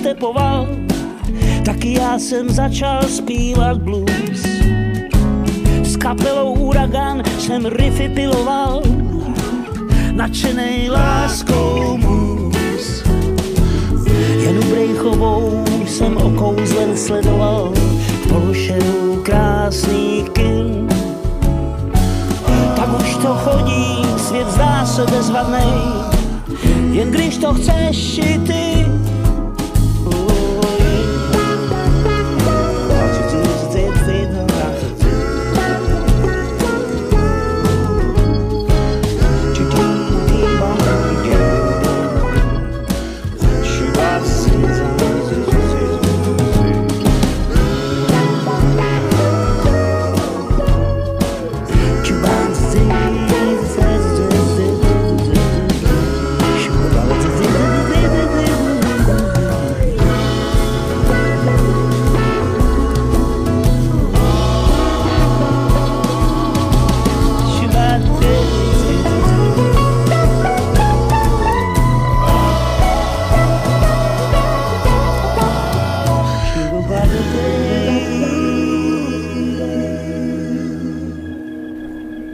Stepoval, 0.03 0.69
taky 1.65 1.93
já 1.93 2.19
jsem 2.19 2.51
začal 2.51 3.03
zpívat 3.03 3.79
blues. 3.79 4.43
S 5.83 5.97
kapelou 5.97 6.55
Uragan 6.55 7.23
jsem 7.38 7.67
riffy 7.67 8.09
piloval, 8.09 8.83
nadšenej 10.12 10.91
láskou 10.91 11.97
mus. 11.97 13.05
Jenu 14.43 14.62
Brejchovou 14.62 15.65
jsem 15.87 16.17
okouzlen 16.17 16.97
sledoval, 16.97 17.73
v 18.27 19.23
krásný 19.23 20.25
kin. 20.33 20.88
Tak 22.77 23.01
už 23.01 23.17
to 23.17 23.35
chodí, 23.35 24.03
svět 24.17 24.51
zdá 24.51 24.87
se 24.87 25.07
bezvadnej, 25.07 25.73
jen 26.91 27.11
když 27.11 27.38
to 27.38 27.55
chceš 27.55 28.19
i 28.19 28.38
ty, 28.38 28.87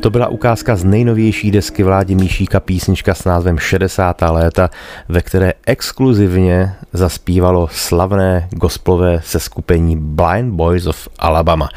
To 0.09 0.13
byla 0.13 0.29
ukázka 0.29 0.77
z 0.77 0.85
nejnovější 0.85 1.51
desky 1.51 1.83
Vládě 1.83 2.15
Míšíka, 2.15 2.61
písnička 2.61 3.15
s 3.15 3.25
názvem 3.25 3.59
60. 3.59 4.23
léta, 4.31 4.71
ve 5.09 5.21
které 5.21 5.53
exkluzivně 5.67 6.75
zaspívalo 6.93 7.69
slavné 7.73 8.49
gospelové 8.51 9.21
seskupení 9.25 9.97
Blind 9.97 10.55
Boys 10.55 10.87
of 10.87 11.09
Alabama. 11.19 11.69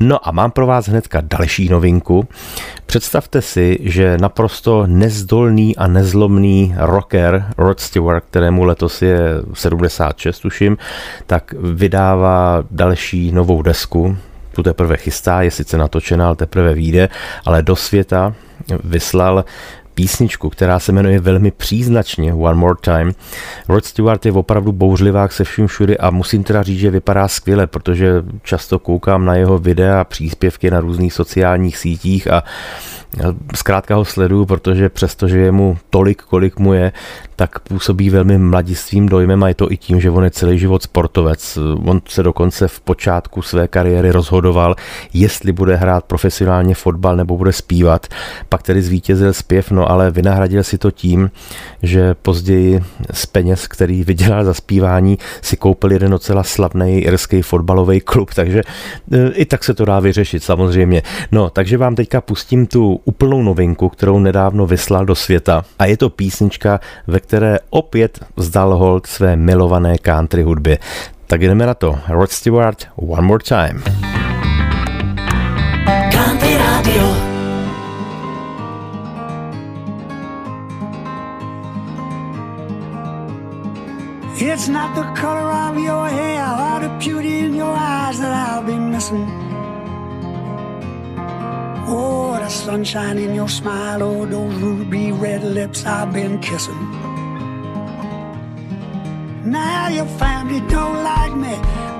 No 0.00 0.28
a 0.28 0.32
mám 0.32 0.50
pro 0.50 0.66
vás 0.66 0.88
hnedka 0.88 1.20
další 1.24 1.68
novinku. 1.68 2.28
Představte 2.86 3.42
si, 3.42 3.78
že 3.80 4.18
naprosto 4.20 4.86
nezdolný 4.86 5.76
a 5.76 5.86
nezlomný 5.86 6.74
rocker 6.76 7.44
Rod 7.58 7.80
Stewart, 7.80 8.24
kterému 8.30 8.64
letos 8.64 9.02
je 9.02 9.18
76, 9.54 10.40
tuším, 10.40 10.78
tak 11.26 11.54
vydává 11.58 12.64
další 12.70 13.32
novou 13.32 13.62
desku, 13.62 14.16
tu 14.52 14.62
teprve 14.62 14.96
chystá, 14.96 15.42
je 15.42 15.50
sice 15.50 15.78
natočená, 15.78 16.26
ale 16.26 16.36
teprve 16.36 16.74
vyjde, 16.74 17.08
ale 17.44 17.62
do 17.62 17.76
světa 17.76 18.34
vyslal 18.84 19.44
písničku, 19.94 20.50
která 20.50 20.78
se 20.78 20.92
jmenuje 20.92 21.20
velmi 21.20 21.50
příznačně 21.50 22.34
One 22.34 22.54
More 22.54 22.74
Time. 22.80 23.12
Rod 23.68 23.84
Stewart 23.84 24.26
je 24.26 24.32
opravdu 24.32 24.72
bouřlivák 24.72 25.32
se 25.32 25.44
vším 25.44 25.66
všudy 25.66 25.98
a 25.98 26.10
musím 26.10 26.44
teda 26.44 26.62
říct, 26.62 26.78
že 26.78 26.90
vypadá 26.90 27.28
skvěle, 27.28 27.66
protože 27.66 28.22
často 28.42 28.78
koukám 28.78 29.24
na 29.24 29.34
jeho 29.34 29.58
videa 29.58 30.00
a 30.00 30.04
příspěvky 30.04 30.70
na 30.70 30.80
různých 30.80 31.12
sociálních 31.12 31.76
sítích 31.76 32.30
a 32.30 32.44
zkrátka 33.54 33.94
ho 33.94 34.04
sleduju, 34.04 34.46
protože 34.46 34.88
přestože 34.88 35.38
je 35.38 35.52
mu 35.52 35.78
tolik, 35.90 36.22
kolik 36.22 36.58
mu 36.58 36.74
je, 36.74 36.92
tak 37.38 37.58
působí 37.58 38.10
velmi 38.10 38.38
mladistvým 38.38 39.08
dojmem 39.08 39.42
a 39.42 39.48
je 39.48 39.54
to 39.54 39.72
i 39.72 39.76
tím, 39.76 40.00
že 40.00 40.10
on 40.10 40.24
je 40.24 40.30
celý 40.30 40.58
život 40.58 40.82
sportovec. 40.82 41.58
On 41.86 42.00
se 42.08 42.22
dokonce 42.22 42.68
v 42.68 42.80
počátku 42.80 43.42
své 43.42 43.68
kariéry 43.68 44.10
rozhodoval, 44.10 44.74
jestli 45.12 45.52
bude 45.52 45.76
hrát 45.76 46.04
profesionálně 46.04 46.74
fotbal 46.74 47.16
nebo 47.16 47.36
bude 47.36 47.52
zpívat. 47.52 48.06
Pak 48.48 48.62
tedy 48.62 48.82
zvítězil 48.82 49.32
zpěv, 49.32 49.70
no 49.70 49.90
ale 49.90 50.10
vynahradil 50.10 50.62
si 50.62 50.78
to 50.78 50.90
tím, 50.90 51.30
že 51.82 52.14
později 52.14 52.80
z 53.12 53.26
peněz, 53.26 53.66
který 53.66 54.04
vydělal 54.04 54.44
za 54.44 54.54
zpívání, 54.54 55.18
si 55.42 55.56
koupil 55.56 55.92
jeden 55.92 56.10
docela 56.10 56.42
slavný 56.42 57.00
irský 57.00 57.42
fotbalový 57.42 58.00
klub, 58.00 58.34
takže 58.34 58.62
e, 59.12 59.30
i 59.32 59.44
tak 59.44 59.64
se 59.64 59.74
to 59.74 59.84
dá 59.84 60.00
vyřešit 60.00 60.42
samozřejmě. 60.42 61.02
No, 61.32 61.50
takže 61.50 61.78
vám 61.78 61.94
teďka 61.94 62.20
pustím 62.20 62.66
tu 62.66 63.00
úplnou 63.04 63.42
novinku, 63.42 63.88
kterou 63.88 64.18
nedávno 64.18 64.66
vyslal 64.66 65.06
do 65.06 65.14
světa 65.14 65.64
a 65.78 65.86
je 65.86 65.96
to 65.96 66.10
písnička, 66.10 66.80
ve 67.06 67.27
které 67.28 67.58
opět 67.70 68.24
vzdal 68.36 68.76
hold 68.76 69.06
své 69.06 69.36
milované 69.36 69.98
country 69.98 70.42
hudbě. 70.42 70.78
Tak 71.26 71.42
jdeme 71.42 71.66
na 71.66 71.74
to. 71.74 71.98
Rod 72.08 72.30
Stewart, 72.30 72.88
One 72.96 73.22
More 73.22 73.44
Time. 73.44 73.82
Country 76.12 76.56
Radio. 76.56 77.02
It's 84.40 84.68
not 84.68 84.94
the 84.94 85.20
color 85.20 85.50
of 85.70 85.76
your 85.76 86.08
hair 86.08 86.46
or 86.46 86.80
the 86.80 86.88
beauty 86.98 87.38
in 87.44 87.54
your 87.54 87.76
eyes 87.76 88.18
that 88.18 88.32
I'll 88.48 88.62
be 88.64 88.78
missing. 88.78 89.26
Oh, 91.88 92.38
the 92.40 92.48
sunshine 92.48 93.18
in 93.18 93.34
your 93.34 93.48
smile, 93.48 94.02
oh, 94.02 94.26
those 94.26 94.54
ruby 94.62 95.12
red 95.12 95.42
lips 95.42 95.84
I've 95.84 96.12
been 96.12 96.38
kissing. 96.38 97.07
Now 99.44 99.88
your 99.88 100.06
family 100.06 100.60
don't 100.68 101.02
like 101.04 101.34
me. 101.34 101.54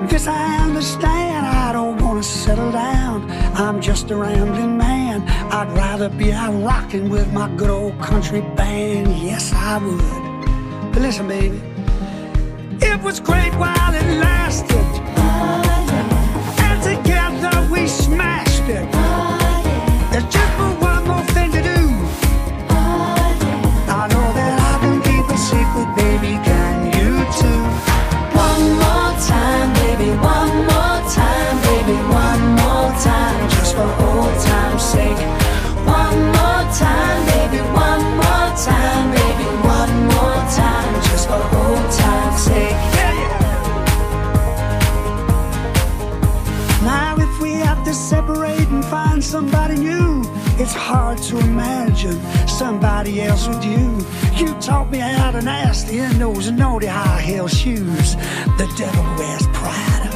This 0.07 0.27
I 0.27 0.57
understand. 0.57 1.45
I 1.45 1.71
don't 1.71 2.01
wanna 2.01 2.23
settle 2.23 2.71
down. 2.71 3.29
I'm 3.55 3.81
just 3.81 4.11
a 4.11 4.15
rambling 4.15 4.77
man. 4.77 5.27
I'd 5.51 5.71
rather 5.71 6.09
be 6.09 6.31
out 6.31 6.53
rocking 6.63 7.09
with 7.09 7.31
my 7.33 7.49
good 7.55 7.69
old 7.69 7.99
country 8.01 8.41
band. 8.55 9.07
Yes, 9.17 9.53
I 9.53 9.77
would. 9.77 10.93
But 10.93 11.01
listen, 11.01 11.27
baby, 11.27 11.61
it 12.81 13.01
was 13.01 13.19
great 13.19 13.53
while 13.55 13.93
it 13.93 14.07
lasted. 14.19 14.85
And 16.65 16.83
together 16.83 17.67
we 17.71 17.87
smashed 17.87 18.63
it. 18.69 19.08
Somebody 49.29 49.75
new, 49.77 50.23
it's 50.57 50.73
hard 50.73 51.15
to 51.19 51.37
imagine 51.37 52.19
somebody 52.47 53.21
else 53.21 53.47
with 53.47 53.63
you. 53.63 54.03
You 54.33 54.59
taught 54.59 54.89
me 54.89 54.97
how 54.97 55.29
to 55.29 55.41
nasty 55.43 55.99
in 55.99 56.17
those 56.17 56.49
naughty 56.49 56.87
high 56.87 57.21
heel 57.21 57.47
shoes. 57.47 58.15
The 58.57 58.67
devil 58.75 59.03
wears 59.19 59.45
Prada. 59.53 60.09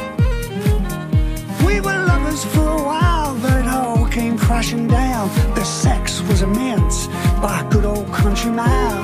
We 1.63 1.79
were 1.79 2.05
lovers 2.07 2.43
for 2.45 2.67
a 2.67 2.83
while, 2.83 3.37
but 3.39 3.53
it 3.59 3.67
all 3.67 4.07
came 4.07 4.35
crashing 4.35 4.87
down. 4.87 5.29
The 5.53 5.63
sex 5.63 6.19
was 6.23 6.41
immense 6.41 7.05
by 7.39 7.67
good 7.69 7.85
old 7.85 8.11
country 8.11 8.49
mile. 8.49 9.03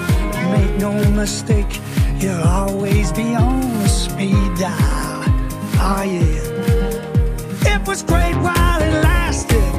Make 0.51 0.75
no 0.79 0.91
mistake, 1.11 1.79
you'll 2.17 2.41
always 2.41 3.11
be 3.11 3.35
on 3.35 3.87
speed 3.87 4.57
dial. 4.57 5.23
Oh 5.77 6.01
yeah. 6.01 7.75
It 7.75 7.87
was 7.87 8.01
great 8.01 8.35
while 8.37 8.81
it 8.81 9.03
lasted. 9.03 9.78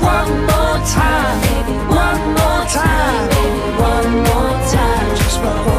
One 0.00 0.32
more 0.50 0.78
time, 0.86 1.40
baby, 1.42 1.76
One 1.88 2.20
more 2.38 2.64
time. 2.78 3.28
baby, 3.30 3.62
one 3.78 4.10
more 4.28 4.56
time. 4.74 5.16
Just 5.16 5.38
for 5.40 5.56
old 5.70 5.73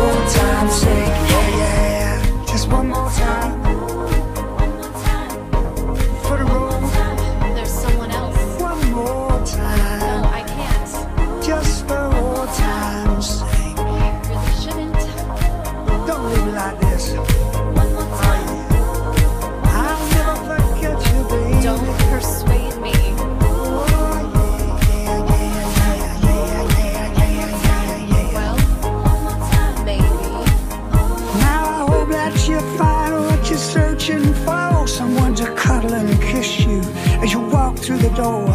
door 38.15 38.49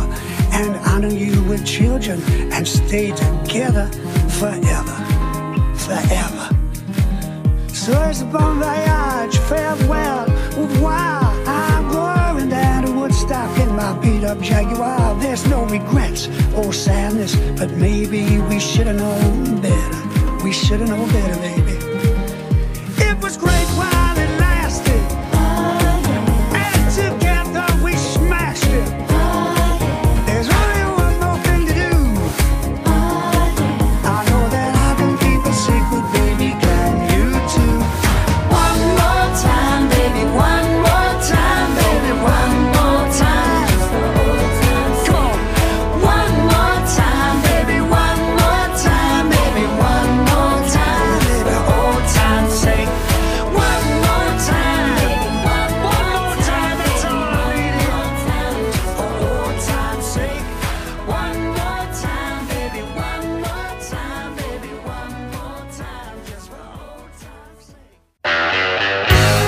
and 0.52 0.74
honor 0.88 1.12
you 1.12 1.42
with 1.44 1.64
children 1.66 2.20
and 2.52 2.66
stay 2.66 3.10
together 3.12 3.86
forever. 4.38 4.96
Forever. 5.76 6.48
So 7.68 7.92
it's 8.08 8.22
a 8.22 8.24
bon 8.24 8.58
voyage, 8.58 9.36
farewell, 9.48 10.26
revoir. 10.56 11.20
I'm 11.46 11.90
going 11.90 12.48
down 12.48 12.84
to 12.86 12.92
Woodstock 12.92 13.58
in 13.58 13.74
my 13.76 13.92
beat 14.00 14.24
up 14.24 14.40
Jaguar. 14.40 15.14
There's 15.20 15.46
no 15.46 15.64
regrets 15.66 16.28
or 16.56 16.72
sadness, 16.72 17.36
but 17.58 17.70
maybe 17.72 18.38
we 18.48 18.58
should 18.58 18.86
have 18.86 18.96
known 18.96 19.60
better. 19.60 20.44
We 20.44 20.52
should 20.52 20.80
have 20.80 20.88
known 20.88 21.08
better, 21.08 21.38
baby. 21.40 21.79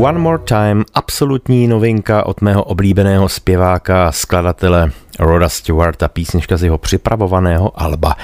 One 0.00 0.18
More 0.18 0.38
Time, 0.38 0.84
absolutní 0.94 1.66
novinka 1.66 2.26
od 2.26 2.40
mého 2.40 2.64
oblíbeného 2.64 3.28
zpěváka, 3.28 4.12
skladatele 4.12 4.90
Roda 5.18 5.48
Stewarta, 5.48 6.08
písnička 6.08 6.56
z 6.56 6.64
jeho 6.64 6.78
připravovaného 6.78 7.82
alba. 7.82 8.16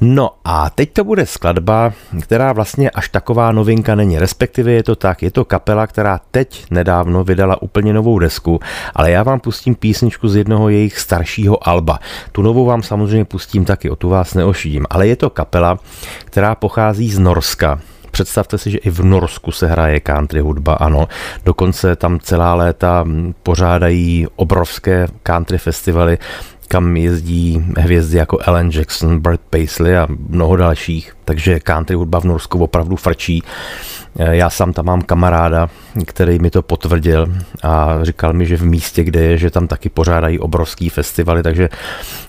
No 0.00 0.30
a 0.44 0.70
teď 0.70 0.92
to 0.92 1.04
bude 1.04 1.26
skladba, 1.26 1.92
která 2.22 2.52
vlastně 2.52 2.90
až 2.90 3.08
taková 3.08 3.52
novinka 3.52 3.94
není, 3.94 4.18
respektive 4.18 4.72
je 4.72 4.82
to 4.82 4.96
tak, 4.96 5.22
je 5.22 5.30
to 5.30 5.44
kapela, 5.44 5.86
která 5.86 6.20
teď 6.30 6.64
nedávno 6.70 7.24
vydala 7.24 7.62
úplně 7.62 7.92
novou 7.92 8.18
desku, 8.18 8.60
ale 8.94 9.10
já 9.10 9.22
vám 9.22 9.40
pustím 9.40 9.74
písničku 9.74 10.28
z 10.28 10.36
jednoho 10.36 10.68
jejich 10.68 10.98
staršího 10.98 11.68
alba. 11.68 11.98
Tu 12.32 12.42
novou 12.42 12.64
vám 12.64 12.82
samozřejmě 12.82 13.24
pustím 13.24 13.64
taky, 13.64 13.90
o 13.90 13.96
tu 13.96 14.08
vás 14.08 14.34
neošidím, 14.34 14.86
ale 14.90 15.06
je 15.06 15.16
to 15.16 15.30
kapela, 15.30 15.78
která 16.24 16.54
pochází 16.54 17.10
z 17.10 17.18
Norska, 17.18 17.80
Představte 18.12 18.58
si, 18.58 18.70
že 18.70 18.78
i 18.78 18.90
v 18.90 19.04
Norsku 19.04 19.52
se 19.52 19.66
hraje 19.66 20.00
country 20.00 20.40
hudba, 20.40 20.74
ano. 20.74 21.08
Dokonce 21.44 21.96
tam 21.96 22.20
celá 22.20 22.54
léta 22.54 23.04
pořádají 23.42 24.26
obrovské 24.36 25.06
country 25.22 25.58
festivaly, 25.58 26.18
kam 26.72 26.96
jezdí 26.96 27.64
hvězdy 27.76 28.18
jako 28.18 28.38
Ellen 28.38 28.70
Jackson, 28.70 29.20
Bert 29.20 29.40
Paisley 29.50 29.98
a 29.98 30.06
mnoho 30.28 30.56
dalších. 30.56 31.16
Takže 31.24 31.60
country 31.60 31.96
hudba 31.96 32.20
v 32.20 32.24
Norsku 32.24 32.58
opravdu 32.58 32.96
frčí. 32.96 33.42
Eh, 34.18 34.36
já 34.36 34.50
sám 34.50 34.72
tam 34.72 34.84
mám 34.84 35.02
kamaráda, 35.02 35.68
který 36.04 36.38
mi 36.38 36.50
to 36.50 36.62
potvrdil 36.62 37.32
a 37.62 37.98
říkal 38.02 38.32
mi, 38.32 38.46
že 38.46 38.56
v 38.56 38.64
místě, 38.64 39.04
kde 39.04 39.20
je, 39.20 39.38
že 39.38 39.50
tam 39.50 39.66
taky 39.66 39.88
pořádají 39.88 40.38
obrovský 40.38 40.88
festivaly, 40.88 41.42
takže 41.42 41.68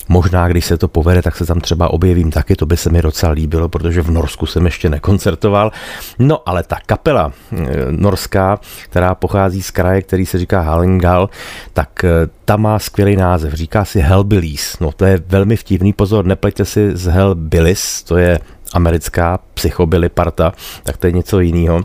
možná, 0.10 0.48
když 0.48 0.66
se 0.66 0.78
to 0.78 0.88
povede, 0.88 1.22
tak 1.22 1.36
se 1.36 1.46
tam 1.46 1.62
třeba 1.62 1.90
objevím 1.90 2.32
taky, 2.32 2.56
to 2.56 2.66
by 2.66 2.78
se 2.78 2.90
mi 2.90 3.02
docela 3.02 3.32
líbilo, 3.32 3.70
protože 3.70 4.02
v 4.02 4.12
Norsku 4.12 4.46
jsem 4.46 4.66
ještě 4.66 4.90
nekoncertoval. 4.90 5.72
No 6.20 6.50
ale 6.50 6.64
ta 6.64 6.78
kapela 6.86 7.32
eh, 7.52 7.66
norská, 7.90 8.60
která 8.84 9.16
pochází 9.16 9.62
z 9.62 9.72
kraje, 9.72 10.02
který 10.02 10.26
se 10.26 10.40
říká 10.40 10.62
Halingal, 10.62 11.30
tak 11.74 12.04
eh, 12.04 12.10
ta 12.46 12.58
má 12.58 12.80
skvělý 12.80 13.16
název, 13.16 13.54
říká 13.54 13.86
si 13.86 14.00
Hellbillies. 14.00 14.80
No 14.80 14.92
to 14.92 15.06
je 15.06 15.24
velmi 15.28 15.56
vtipný 15.56 15.94
pozor, 15.94 16.26
nepleťte 16.26 16.66
si 16.66 16.98
z 16.98 17.06
Hellbillies, 17.06 18.04
to 18.04 18.18
je 18.18 18.40
americká 18.74 19.40
psychobily 19.54 20.10
parta, 20.10 20.54
tak 20.84 20.98
to 20.98 21.08
je 21.08 21.12
něco 21.12 21.40
jiného. 21.40 21.82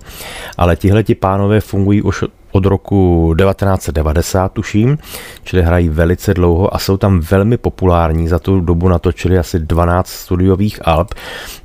Ale 0.56 0.76
tihle 0.76 1.02
ti 1.02 1.14
pánové 1.14 1.60
fungují 1.60 2.02
už 2.02 2.24
od 2.52 2.66
roku 2.66 3.34
1990, 3.38 4.52
tuším, 4.52 4.98
čili 5.44 5.62
hrají 5.62 5.88
velice 5.88 6.34
dlouho 6.34 6.74
a 6.74 6.78
jsou 6.78 6.96
tam 6.96 7.20
velmi 7.20 7.56
populární. 7.56 8.28
Za 8.28 8.38
tu 8.38 8.60
dobu 8.60 8.88
natočili 8.88 9.38
asi 9.38 9.58
12 9.58 10.08
studiových 10.08 10.88
alb. 10.88 11.14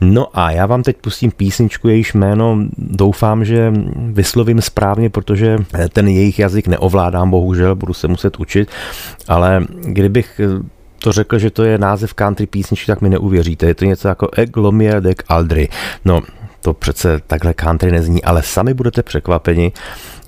No 0.02 0.28
a 0.34 0.52
já 0.52 0.66
vám 0.66 0.84
teď 0.84 0.98
pustím 0.98 1.32
písničku, 1.32 1.88
jejíž 1.88 2.14
jméno 2.14 2.58
doufám, 2.78 3.46
že 3.46 3.74
vyslovím 3.96 4.62
správně, 4.62 5.10
protože 5.10 5.58
ten 5.94 6.08
jejich 6.08 6.40
jazyk 6.40 6.68
neovládám, 6.68 7.30
bohužel, 7.30 7.76
budu 7.76 7.94
se 7.94 8.08
muset 8.08 8.40
učit, 8.40 8.70
ale 9.28 9.66
kdybych 9.82 10.42
to 11.04 11.12
řekl, 11.12 11.40
že 11.40 11.50
to 11.50 11.64
je 11.64 11.78
název 11.78 12.14
country 12.14 12.48
písničky, 12.48 12.88
tak 12.88 13.02
mi 13.02 13.10
neuvěříte. 13.10 13.66
Je 13.66 13.76
to 13.76 13.86
něco 13.86 14.08
jako 14.08 14.30
Eglomia 14.34 15.00
dek 15.00 15.24
Aldry. 15.28 15.70
No, 16.06 16.22
to 16.64 16.74
přece 16.74 17.20
takhle 17.28 17.54
country 17.54 17.92
nezní, 17.92 18.24
ale 18.24 18.44
sami 18.44 18.74
budete 18.74 19.04
překvapeni, 19.04 19.72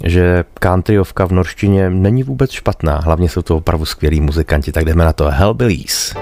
že 0.03 0.43
countryovka 0.63 1.25
v 1.25 1.31
norštině 1.31 1.89
není 1.89 2.23
vůbec 2.23 2.51
špatná. 2.51 2.97
Hlavně 2.97 3.29
jsou 3.29 3.41
to 3.41 3.57
opravdu 3.57 3.85
skvělí 3.85 4.21
muzikanti, 4.21 4.71
tak 4.71 4.85
jdeme 4.85 5.05
na 5.05 5.13
to 5.13 5.25
Hellbillies. 5.29 6.15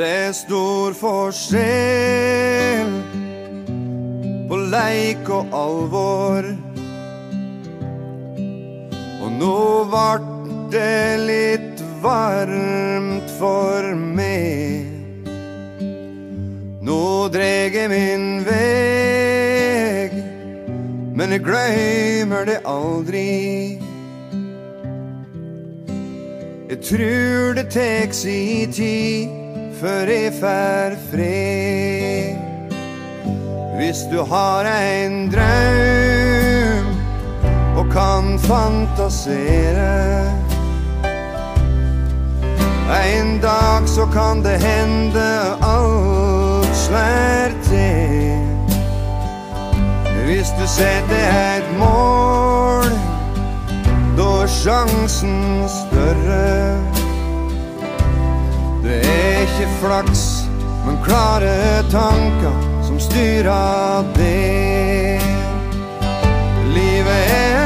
Det 0.00 0.08
er 0.08 0.30
stor 0.32 0.94
forskjell 0.96 2.92
på 4.48 4.58
leik 4.72 5.26
og 5.28 5.52
alvor. 5.52 6.46
Og 9.20 9.34
nå 9.34 9.58
vart 9.92 10.30
det 10.72 11.18
litt 11.20 11.82
varmt 12.00 13.28
for 13.36 13.90
meg. 13.92 14.88
Nå 16.80 17.28
dreg 17.34 17.76
jeg 17.76 17.92
min 17.92 18.24
veg, 18.48 20.16
men 21.12 21.36
jeg 21.36 21.44
glemmer 21.44 22.48
det 22.48 22.56
aldri. 22.64 23.76
Jeg 26.72 26.80
trur 26.88 27.52
det 27.60 27.66
tek 27.76 28.16
si 28.16 28.64
tid 28.72 29.39
før 29.80 30.10
jeg 30.12 30.32
fær 30.40 30.94
fred. 31.10 32.36
Hvis 33.76 34.02
du 34.12 34.24
har 34.28 34.66
en 34.68 35.30
drøm 35.32 36.86
og 37.80 37.86
kan 37.92 38.38
fantasere. 38.38 40.24
En 42.90 43.40
dag 43.40 43.88
så 43.88 44.06
kan 44.12 44.44
det 44.44 44.60
hende 44.60 45.30
alt 45.62 46.76
slår 46.76 47.56
til. 47.62 48.36
Hvis 50.26 50.48
du 50.60 50.66
setter 50.66 51.56
et 51.56 51.78
mål, 51.78 52.92
da 54.18 54.28
er 54.42 54.46
sjansen 54.46 55.68
større. 55.68 56.89
Det 58.82 59.00
er 59.06 59.40
ikke 59.40 59.68
flaks, 59.80 60.22
men 60.86 60.96
klare 61.04 61.82
tanker 61.90 62.84
som 62.86 63.00
styrer 63.00 64.04
det. 64.16 65.20
Livet 66.74 67.20
er 67.36 67.59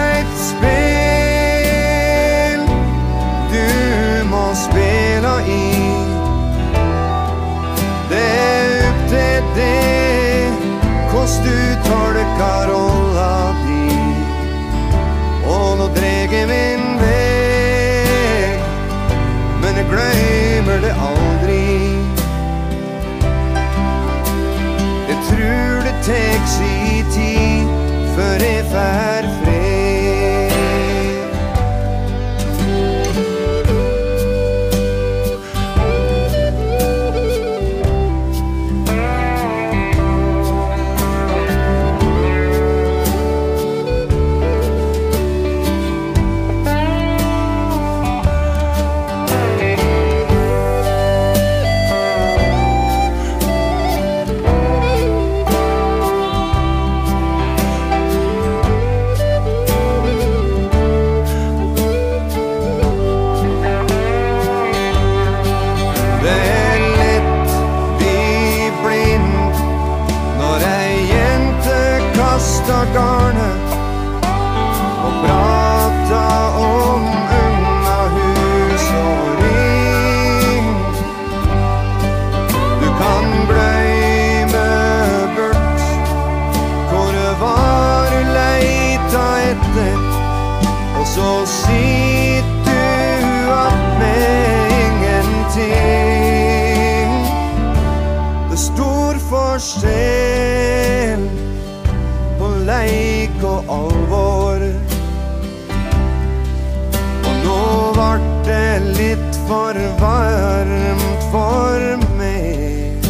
varmt 109.48 111.22
for 111.32 111.80
meg. 112.18 113.08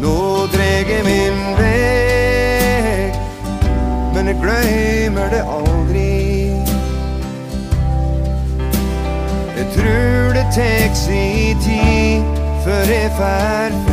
Nå 0.00 0.46
dreg 0.52 0.90
jeg 0.90 1.04
min 1.04 1.38
vei, 1.58 3.12
men 4.14 4.32
jeg 4.32 4.38
glemmer 4.42 5.28
det 5.34 5.42
aldri. 5.58 6.08
Jeg 9.60 9.66
tror 9.76 10.34
det 10.38 10.46
tek 10.56 10.96
si 10.96 11.54
tid 11.64 12.24
før 12.64 12.94
jeg 12.96 13.12
fær 13.18 13.89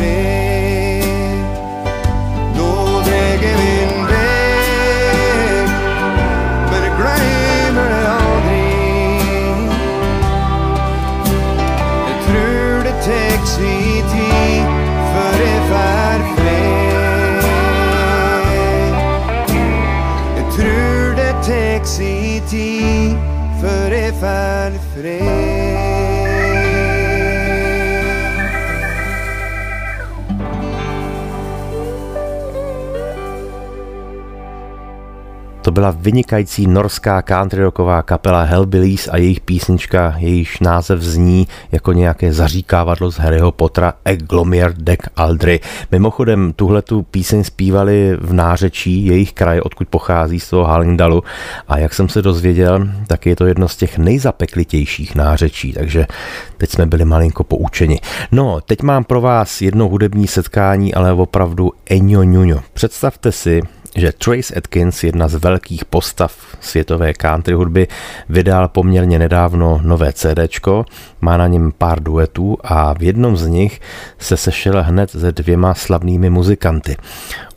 tid 22.50 23.16
før 23.62 23.96
jeg 23.98 24.14
fær 24.22 24.72
fred. 24.94 25.47
Byla 35.78 35.92
vynikající 35.92 36.68
norská 36.68 37.22
country 37.22 37.62
rocková 37.62 38.02
kapela 38.02 38.44
Hellbillies 38.44 39.08
a 39.08 39.18
jejich 39.18 39.40
písnička, 39.40 40.16
jejíž 40.18 40.60
název 40.60 41.02
zní 41.02 41.48
jako 41.72 41.94
nějaké 41.94 42.34
zaříkávadlo 42.34 43.12
z 43.12 43.20
Harryho 43.20 43.52
Pottera 43.52 43.94
Eglomir 44.06 44.74
Dek 44.78 45.10
Aldry. 45.16 45.60
Mimochodem, 45.92 46.54
tuhle 46.54 46.82
tu 46.82 47.04
píseň 47.04 47.44
zpívali 47.44 48.18
v 48.22 48.34
nářečí 48.34 49.06
jejich 49.06 49.34
kraje, 49.34 49.62
odkud 49.62 49.88
pochází 49.88 50.40
z 50.40 50.50
toho 50.50 50.64
Hallindalu 50.64 51.24
a 51.68 51.78
jak 51.78 51.94
jsem 51.94 52.10
se 52.10 52.22
dozvěděl, 52.22 52.88
tak 53.08 53.26
je 53.26 53.36
to 53.36 53.46
jedno 53.46 53.68
z 53.68 53.76
těch 53.76 53.98
nejzapeklitějších 53.98 55.16
nářečí, 55.16 55.74
takže 55.74 56.08
teď 56.58 56.70
jsme 56.70 56.86
byli 56.86 57.06
malinko 57.06 57.44
poučeni. 57.44 58.00
No, 58.32 58.62
teď 58.62 58.82
mám 58.82 59.04
pro 59.04 59.22
vás 59.22 59.62
jedno 59.62 59.88
hudební 59.88 60.28
setkání, 60.28 60.94
ale 60.94 61.14
opravdu 61.14 61.72
Eňo. 61.90 62.62
Představte 62.74 63.32
si, 63.32 63.62
že 63.96 64.12
Trace 64.12 64.56
Atkins, 64.56 65.04
jedna 65.04 65.28
z 65.28 65.36
velkých 65.36 65.86
postav 65.86 66.58
světové 66.60 67.14
country 67.14 67.54
hudby, 67.54 67.88
vydal 68.30 68.68
poměrně 68.68 69.20
nedávno 69.20 69.80
nové 69.84 70.14
CDčko, 70.14 70.86
má 71.22 71.38
na 71.38 71.48
něm 71.48 71.72
pár 71.78 72.04
duetů 72.04 72.58
a 72.64 72.94
v 72.94 73.04
jednom 73.04 73.38
z 73.38 73.48
nich 73.48 73.82
se 74.20 74.38
sešel 74.38 74.84
hned 74.84 75.10
se 75.10 75.32
dvěma 75.32 75.74
slavnými 75.74 76.30
muzikanty. 76.30 76.98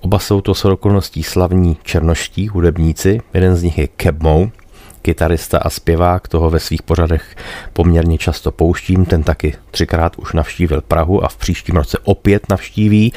Oba 0.00 0.18
jsou 0.18 0.40
to 0.40 0.54
s 0.54 0.64
okolností 0.64 1.22
slavní 1.22 1.76
černoští 1.82 2.48
hudebníci, 2.48 3.20
jeden 3.34 3.56
z 3.56 3.62
nich 3.62 3.78
je 3.78 3.88
Keb 3.88 4.22
Mo, 4.22 4.50
kytarista 5.02 5.58
a 5.58 5.70
zpěvák, 5.70 6.28
toho 6.28 6.50
ve 6.50 6.60
svých 6.60 6.82
pořadech 6.82 7.36
poměrně 7.72 8.18
často 8.18 8.52
pouštím, 8.52 9.04
ten 9.04 9.22
taky 9.22 9.54
třikrát 9.70 10.16
už 10.18 10.32
navštívil 10.32 10.80
Prahu 10.80 11.24
a 11.24 11.28
v 11.28 11.36
příštím 11.36 11.76
roce 11.76 11.98
opět 12.04 12.42
navštíví. 12.50 13.12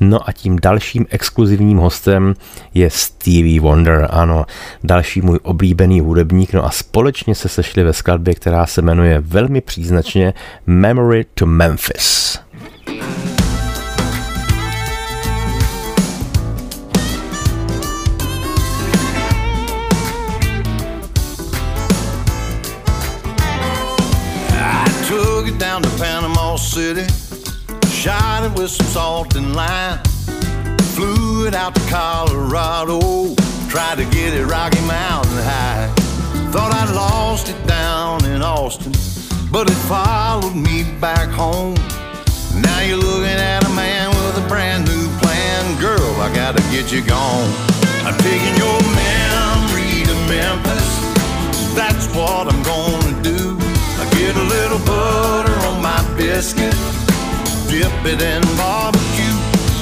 No 0.00 0.28
a 0.28 0.32
tím 0.32 0.58
dalším 0.58 1.06
exkluzivním 1.10 1.78
hostem 1.78 2.34
je 2.74 2.90
Stevie 2.90 3.60
Wonder, 3.60 4.08
ano, 4.10 4.44
další 4.84 5.20
můj 5.20 5.38
oblíbený 5.42 6.00
hudebník, 6.00 6.52
no 6.52 6.64
a 6.64 6.70
společně 6.70 7.34
se 7.34 7.48
sešli 7.48 7.82
ve 7.84 7.92
skladbě, 7.92 8.34
která 8.34 8.66
se 8.66 8.82
jmenuje 8.82 9.20
velmi 9.20 9.60
příznačně 9.60 10.34
Memory 10.66 11.26
to 11.34 11.46
Memphis. 11.46 12.38
Down 25.80 25.90
to 25.90 26.02
Panama 26.02 26.56
City, 26.56 27.06
shot 27.88 28.42
it 28.42 28.52
with 28.58 28.70
some 28.70 28.86
salt 28.86 29.36
and 29.36 29.54
lime. 29.54 30.02
Flew 30.94 31.46
it 31.46 31.54
out 31.54 31.74
to 31.74 31.80
Colorado, 31.88 33.34
tried 33.68 33.98
to 33.98 34.04
get 34.06 34.34
it 34.34 34.44
Rocky 34.46 34.80
Mountain 34.86 35.38
high. 35.38 35.86
Thought 36.50 36.74
I'd 36.74 36.94
lost 36.94 37.48
it 37.48 37.66
down 37.66 38.24
in 38.24 38.42
Austin, 38.42 38.92
but 39.52 39.70
it 39.70 39.78
followed 39.86 40.56
me 40.56 40.84
back 41.00 41.28
home. 41.28 41.76
Now 42.60 42.80
you're 42.80 42.96
looking 42.96 43.38
at 43.38 43.64
a 43.64 43.72
man 43.74 44.10
with 44.10 44.44
a 44.44 44.48
brand 44.48 44.84
new 44.88 45.06
plan. 45.20 45.80
Girl, 45.80 46.12
I 46.20 46.34
gotta 46.34 46.62
get 46.72 46.90
you 46.90 47.02
gone. 47.02 47.52
I'm 48.02 48.18
taking 48.18 48.56
your 48.56 48.80
memory 48.98 50.02
to 50.10 50.14
Memphis. 50.26 50.88
That's 51.74 52.06
what 52.16 52.52
I'm 52.52 52.62
gonna 52.64 53.12
do. 53.12 53.17
A 54.38 54.44
little 54.56 54.78
butter 54.86 55.56
on 55.68 55.82
my 55.82 56.00
biscuit, 56.16 56.74
dip 57.68 57.92
it 58.12 58.22
in 58.22 58.42
barbecue. 58.56 59.36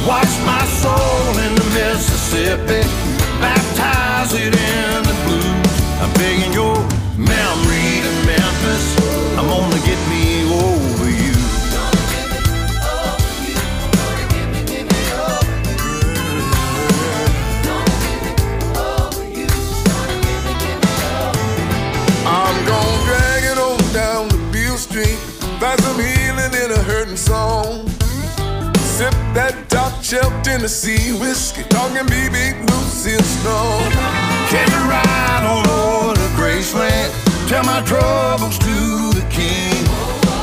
Wash 0.07 0.34
my 0.46 0.64
soul 0.80 1.38
in 1.44 1.54
the 1.54 1.66
Mississippi, 1.76 2.82
baptize 3.40 4.32
it 4.34 4.54
in 4.54 5.05
song. 27.27 27.83
Sip 28.95 29.12
that 29.35 29.66
top 29.68 29.93
shelf 30.03 30.31
Tennessee 30.47 31.11
whiskey. 31.18 31.66
Talking 31.66 32.07
BB 32.07 32.39
Lucy 32.70 33.18
Snow. 33.18 33.66
Catch 34.47 34.70
a 34.70 34.83
ride 34.87 35.43
on 35.43 35.66
over 35.66 36.14
to 36.14 36.29
Graceland. 36.39 37.11
Tell 37.51 37.66
my 37.66 37.83
troubles 37.83 38.59
to 38.62 38.77
the 39.18 39.27
king. 39.27 39.83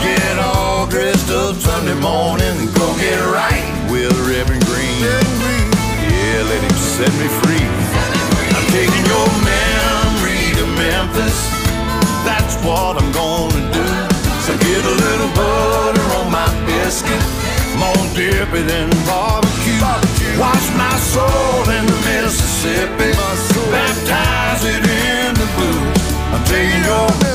Get 0.03 0.35
all 0.43 0.85
dressed 0.87 1.31
up 1.31 1.55
Sunday 1.55 1.95
morning 2.03 2.55
and 2.59 2.69
go 2.75 2.85
get 2.99 3.19
right 3.31 3.73
with 3.87 4.11
Reverend 4.27 4.65
Green. 4.67 4.99
Yeah, 4.99 6.43
let 6.51 6.59
him 6.67 6.77
set 6.95 7.13
me 7.15 7.27
free. 7.41 7.67
I'm 8.55 8.67
taking 8.75 9.05
your 9.07 9.29
memory 9.47 10.43
to 10.59 10.65
Memphis. 10.75 11.39
That's 12.27 12.55
what 12.67 12.99
I'm 12.99 13.02
my 16.93 17.09
biscuit. 17.09 17.21
I'm 17.73 17.79
gonna 17.79 18.13
dip 18.13 18.53
it 18.53 18.71
in 18.71 18.89
barbecue. 19.05 19.81
Wash 20.39 20.69
my 20.77 20.95
soul 20.97 21.69
in 21.69 21.85
the 21.85 21.97
Mississippi. 22.05 23.11
Baptize 23.71 24.65
it 24.65 24.83
in 24.85 25.33
the 25.33 25.47
blues. 25.55 26.13
I'm 26.33 26.43
taking 26.45 26.83
your 26.83 27.32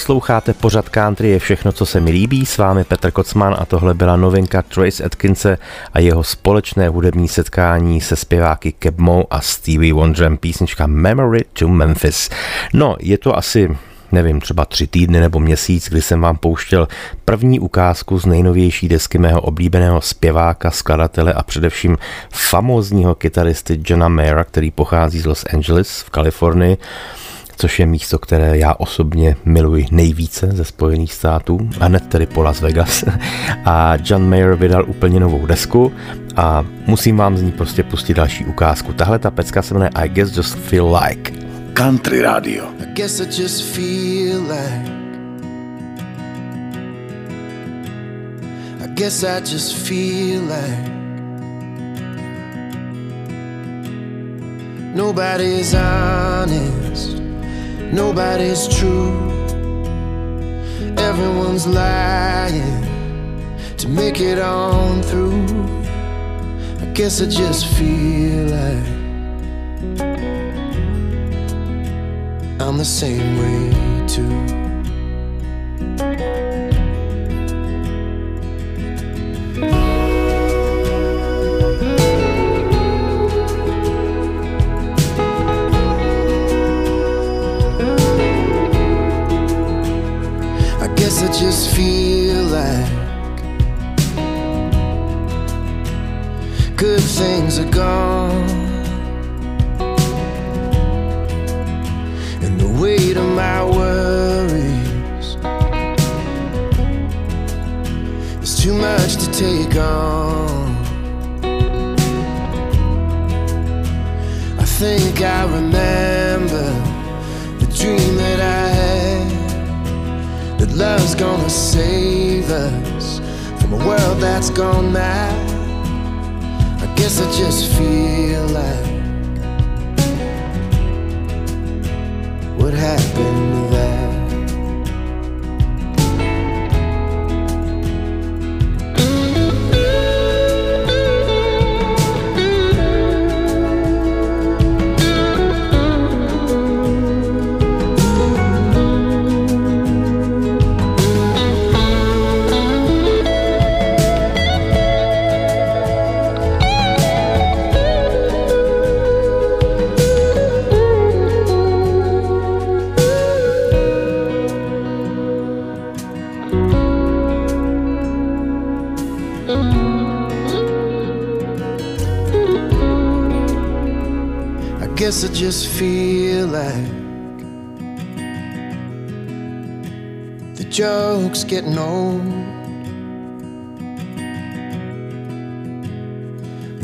Posloucháte 0.00 0.54
pořad 0.54 0.88
country 0.88 1.28
je 1.28 1.38
všechno, 1.38 1.72
co 1.72 1.86
se 1.86 2.00
mi 2.00 2.10
líbí. 2.10 2.46
S 2.46 2.58
vámi 2.58 2.84
Petr 2.84 3.10
Kocman 3.10 3.56
a 3.58 3.64
tohle 3.64 3.94
byla 3.94 4.16
novinka 4.16 4.62
Trace 4.62 5.04
Atkinse 5.04 5.58
a 5.92 6.00
jeho 6.00 6.24
společné 6.24 6.88
hudební 6.88 7.28
setkání 7.28 8.00
se 8.00 8.16
zpěváky 8.16 8.72
Kebmo 8.72 9.24
a 9.30 9.40
Stevie 9.40 9.94
Wonderem 9.94 10.36
písnička 10.36 10.86
Memory 10.86 11.44
to 11.52 11.68
Memphis. 11.68 12.30
No, 12.72 12.96
je 13.00 13.18
to 13.18 13.36
asi 13.36 13.76
nevím, 14.12 14.40
třeba 14.40 14.64
tři 14.64 14.86
týdny 14.86 15.20
nebo 15.20 15.40
měsíc, 15.40 15.88
kdy 15.88 16.02
jsem 16.02 16.20
vám 16.20 16.36
pouštěl 16.36 16.88
první 17.24 17.60
ukázku 17.60 18.18
z 18.18 18.26
nejnovější 18.26 18.88
desky 18.88 19.18
mého 19.18 19.40
oblíbeného 19.40 20.00
zpěváka, 20.00 20.70
skladatele 20.70 21.32
a 21.32 21.42
především 21.42 21.98
famózního 22.30 23.14
kytaristy 23.14 23.80
Johna 23.84 24.08
Mayera, 24.08 24.44
který 24.44 24.70
pochází 24.70 25.20
z 25.20 25.26
Los 25.26 25.44
Angeles 25.54 26.02
v 26.02 26.10
Kalifornii 26.10 26.78
což 27.60 27.78
je 27.78 27.86
místo, 27.86 28.18
které 28.18 28.58
já 28.58 28.74
osobně 28.74 29.36
miluji 29.44 29.86
nejvíce 29.90 30.46
ze 30.46 30.64
Spojených 30.64 31.12
států, 31.12 31.58
a 31.80 31.84
hned 31.84 32.06
tedy 32.06 32.26
po 32.26 32.42
Las 32.42 32.60
Vegas. 32.60 33.04
A 33.64 33.94
John 34.04 34.28
Mayer 34.28 34.54
vydal 34.54 34.84
úplně 34.88 35.20
novou 35.20 35.46
desku 35.46 35.92
a 36.36 36.66
musím 36.86 37.16
vám 37.16 37.36
z 37.36 37.42
ní 37.42 37.52
prostě 37.52 37.82
pustit 37.82 38.14
další 38.14 38.44
ukázku. 38.44 38.92
Tahle 38.92 39.18
ta 39.18 39.30
pecka 39.30 39.62
se 39.62 39.74
jmenuje 39.74 39.90
I 39.94 40.08
Guess 40.08 40.36
Just 40.36 40.58
Feel 40.58 40.96
Like. 40.96 41.32
Country 41.72 42.22
Radio. 42.22 42.64
I 42.64 42.86
guess 42.94 43.20
I 43.20 43.42
just 43.42 43.62
feel 43.62 44.40
like 44.42 44.90
I 48.84 48.88
guess 48.94 49.22
I 49.22 49.40
just 49.40 49.76
feel 49.76 50.42
like 50.42 50.90
Nobody's 54.94 55.74
honest 55.74 57.20
Nobody's 57.92 58.68
true 58.68 59.16
Everyone's 60.96 61.66
lying 61.66 62.86
To 63.78 63.88
make 63.88 64.20
it 64.20 64.38
on 64.38 65.02
through 65.02 65.46
I 66.80 66.86
guess 66.92 67.20
I 67.20 67.26
just 67.26 67.66
feel 67.76 68.46
like 68.46 69.00
I'm 72.60 72.76
the 72.76 72.84
same 72.84 73.38
way 73.38 74.06
too. 74.06 74.60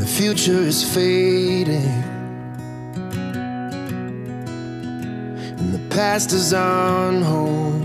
The 0.06 0.12
future 0.12 0.60
is 0.60 0.84
fading, 0.94 1.92
and 5.58 5.74
the 5.74 5.80
past 5.90 6.32
is 6.32 6.54
on 6.54 7.22
hold. 7.22 7.82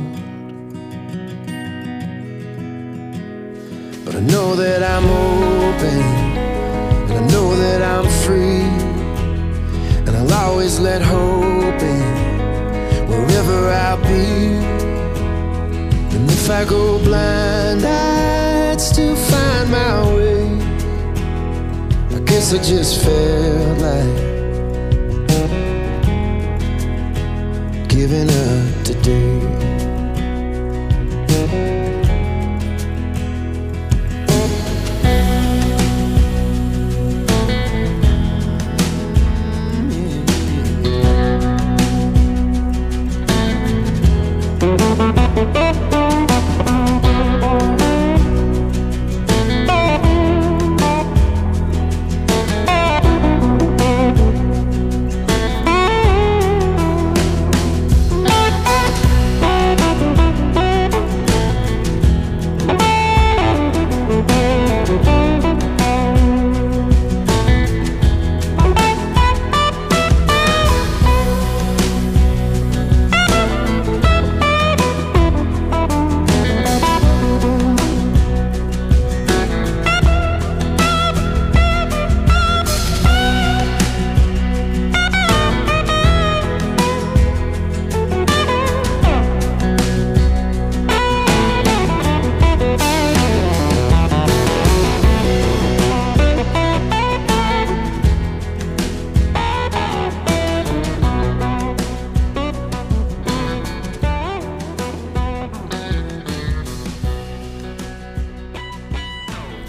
But 4.06 4.14
I 4.18 4.20
know 4.20 4.56
that 4.56 4.84
I'm 4.84 5.06
open, 5.06 6.02
and 7.10 7.14
I 7.22 7.28
know 7.34 7.56
that 7.56 7.82
I'm 7.82 8.08
free. 8.24 8.70
And 10.06 10.16
I'll 10.16 10.34
always 10.46 10.80
let 10.80 11.02
hope 11.02 11.82
in 11.82 13.08
wherever 13.10 13.70
I'll 13.72 13.98
be. 13.98 14.60
And 16.16 16.30
if 16.30 16.48
I 16.52 16.66
go 16.66 17.00
blind, 17.04 17.84
I'd 17.84 18.80
still 18.80 19.16
find 19.16 19.72
my 19.72 20.16
way. 20.16 20.41
Guess 22.42 22.54
I 22.54 22.58
just 22.58 23.04
felt 23.04 23.78
like 23.82 24.18
giving 27.88 28.30
up 28.32 28.84
today. 28.84 29.71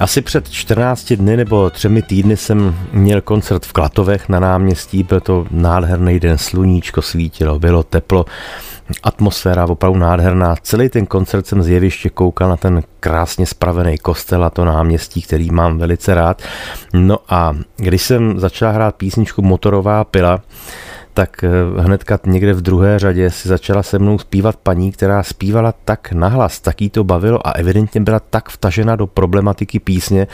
Asi 0.03 0.23
před 0.23 0.51
14 0.51 1.13
dny 1.13 1.37
nebo 1.37 1.71
třemi 1.71 2.03
týdny 2.03 2.37
jsem 2.37 2.77
měl 2.93 3.21
koncert 3.21 3.67
v 3.67 3.73
Klatovech 3.73 4.29
na 4.29 4.41
náměstí, 4.41 5.03
byl 5.03 5.21
to 5.21 5.47
nádherný 5.51 6.21
den, 6.21 6.39
sluníčko 6.39 7.03
svítilo, 7.03 7.59
bylo 7.59 7.83
teplo, 7.83 8.25
atmosféra 9.03 9.67
opravdu 9.67 9.99
nádherná. 9.99 10.55
Celý 10.63 10.89
ten 10.89 11.07
koncert 11.07 11.47
jsem 11.47 11.63
z 11.63 11.69
jeviště 11.69 12.11
koukal 12.11 12.49
na 12.49 12.57
ten 12.57 12.83
krásně 13.01 13.47
spravený 13.47 13.99
kostel 13.99 14.45
a 14.45 14.51
to 14.51 14.65
náměstí, 14.65 15.23
který 15.23 15.51
mám 15.51 15.79
velice 15.79 16.15
rád. 16.15 16.43
No 16.93 17.19
a 17.29 17.57
když 17.77 18.03
jsem 18.03 18.41
začal 18.41 18.73
hrát 18.73 18.95
písničku 18.95 19.43
Motorová 19.43 20.05
pila, 20.05 20.41
tak 21.15 21.45
eh, 21.45 21.49
hnedka 21.83 22.19
někde 22.27 22.53
v 22.53 22.61
druhé 22.61 22.99
řadě 22.99 23.31
si 23.31 23.49
začala 23.49 23.83
se 23.83 23.99
mnou 23.99 24.19
zpívat 24.19 24.57
paní, 24.57 24.93
která 24.93 25.23
zpívala 25.23 25.75
tak 25.85 26.13
nahlas, 26.13 26.61
tak 26.61 26.83
jí 26.83 26.91
to 26.91 27.05
bavilo 27.05 27.47
a 27.47 27.51
evidentně 27.51 28.01
byla 28.01 28.21
tak 28.21 28.49
vtažena 28.49 28.97
do 28.97 29.07
problematiky 29.07 29.79
písně, 29.79 30.27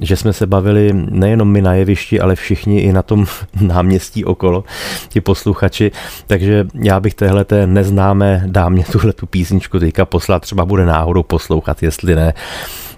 že 0.00 0.16
jsme 0.16 0.32
se 0.32 0.46
bavili 0.46 0.90
nejenom 0.92 1.48
my 1.48 1.62
na 1.62 1.74
jevišti, 1.74 2.20
ale 2.20 2.34
všichni 2.34 2.80
i 2.80 2.92
na 2.92 3.02
tom 3.02 3.26
náměstí 3.60 4.24
okolo, 4.24 4.64
ti 5.08 5.20
posluchači. 5.20 5.90
Takže 6.26 6.66
já 6.74 7.00
bych 7.00 7.14
téhle 7.14 7.44
té 7.44 7.66
neznámé 7.66 8.42
dámě 8.46 8.84
tuhle 8.92 9.12
tu 9.12 9.26
písničku 9.26 9.78
teďka 9.78 10.04
poslat, 10.04 10.42
třeba 10.42 10.64
bude 10.64 10.86
náhodou 10.86 11.22
poslouchat, 11.22 11.82
jestli 11.82 12.14
ne, 12.14 12.34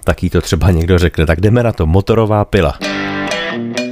tak 0.04 0.22
jí 0.22 0.30
to 0.30 0.40
třeba 0.40 0.70
někdo 0.70 0.98
řekne. 0.98 1.26
Tak 1.26 1.40
jdeme 1.40 1.62
na 1.62 1.72
to, 1.72 1.86
motorová 1.86 2.44
pila. 2.44 2.78
nejsem 3.54 3.83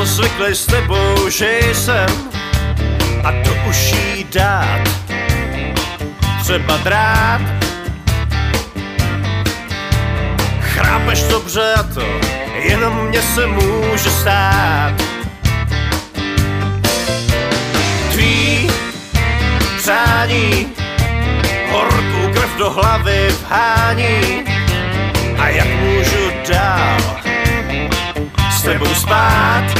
to 0.00 0.06
zvyklý 0.06 0.54
s 0.54 0.66
tebou, 0.66 1.28
že 1.28 1.60
jsem. 1.72 2.08
A 3.24 3.32
to 3.44 3.50
už 3.68 3.92
jí 3.92 4.26
dát. 4.32 4.80
Třeba 6.42 6.76
drát. 6.76 7.40
Chrápeš 10.60 11.22
dobře 11.22 11.74
a 11.76 11.82
to 11.82 12.06
jenom 12.62 13.06
mě 13.08 13.22
se 13.22 13.46
může 13.46 14.10
stát. 14.10 14.94
Tvý 18.12 18.70
přání 19.76 20.66
horkou 21.70 22.32
krev 22.32 22.56
do 22.58 22.70
hlavy 22.70 23.28
vhání. 23.28 24.44
A 25.38 25.48
jak 25.48 25.68
můžu 25.68 26.30
dál 26.48 27.00
s 28.50 28.62
tebou 28.62 28.94
spát. 28.94 29.79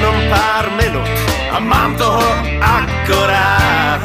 Jenom 0.00 0.16
pár 0.32 0.64
minut 0.80 1.12
a 1.52 1.60
mám 1.60 1.92
toho 1.96 2.24
akorát. 2.60 4.00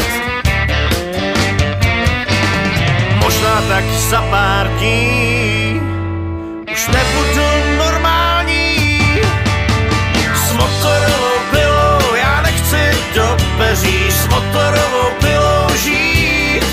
Možná 3.24 3.64
tak 3.72 3.84
za 4.12 4.22
pár 4.28 4.68
dní 4.68 5.80
už 6.68 6.88
nebudu 6.88 7.48
normální. 7.78 9.00
S 10.36 10.52
motorovou 10.52 11.40
pilou 11.52 12.16
já 12.16 12.42
nechci 12.42 12.92
do 13.16 13.38
peří, 13.58 14.12
s 14.12 14.28
motorovou 14.28 15.10
pilou 15.24 15.78
žít. 15.80 16.68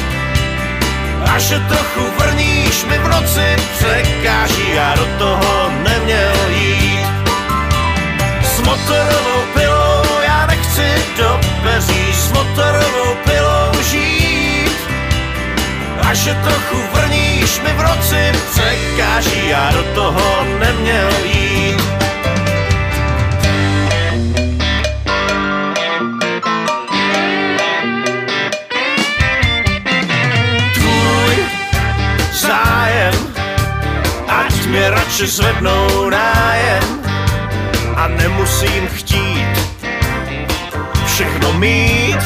A 1.35 1.39
že 1.39 1.62
trochu 1.70 2.11
vrníš 2.18 2.85
mi 2.91 2.99
v 2.99 3.09
noci 3.09 3.57
překáží, 3.79 4.75
já 4.75 4.95
do 4.95 5.07
toho 5.18 5.61
motorovou 8.83 9.43
pilou 9.55 10.20
já 10.22 10.47
nechci 10.47 10.95
do 11.16 11.41
peří, 11.62 12.14
s 12.14 12.33
motorovou 12.33 13.16
pilou 13.24 13.83
žít. 13.83 14.76
A 16.09 16.14
že 16.14 16.35
trochu 16.35 16.76
vrníš 16.93 17.61
mi 17.61 17.72
v 17.72 17.83
noci 17.83 18.33
překáží, 18.51 19.49
já 19.49 19.72
do 19.72 19.83
toho 19.95 20.47
neměl 20.59 21.11
jít. 21.24 21.83
Zájem, 32.33 33.14
ať 34.28 34.66
mě 34.66 34.91
radši 34.91 35.26
zvednou 35.26 36.11
nájem 36.11 37.01
a 38.03 38.09
nemusím 38.09 38.88
chtít 38.88 39.59
všechno 41.07 41.53
mít. 41.53 42.18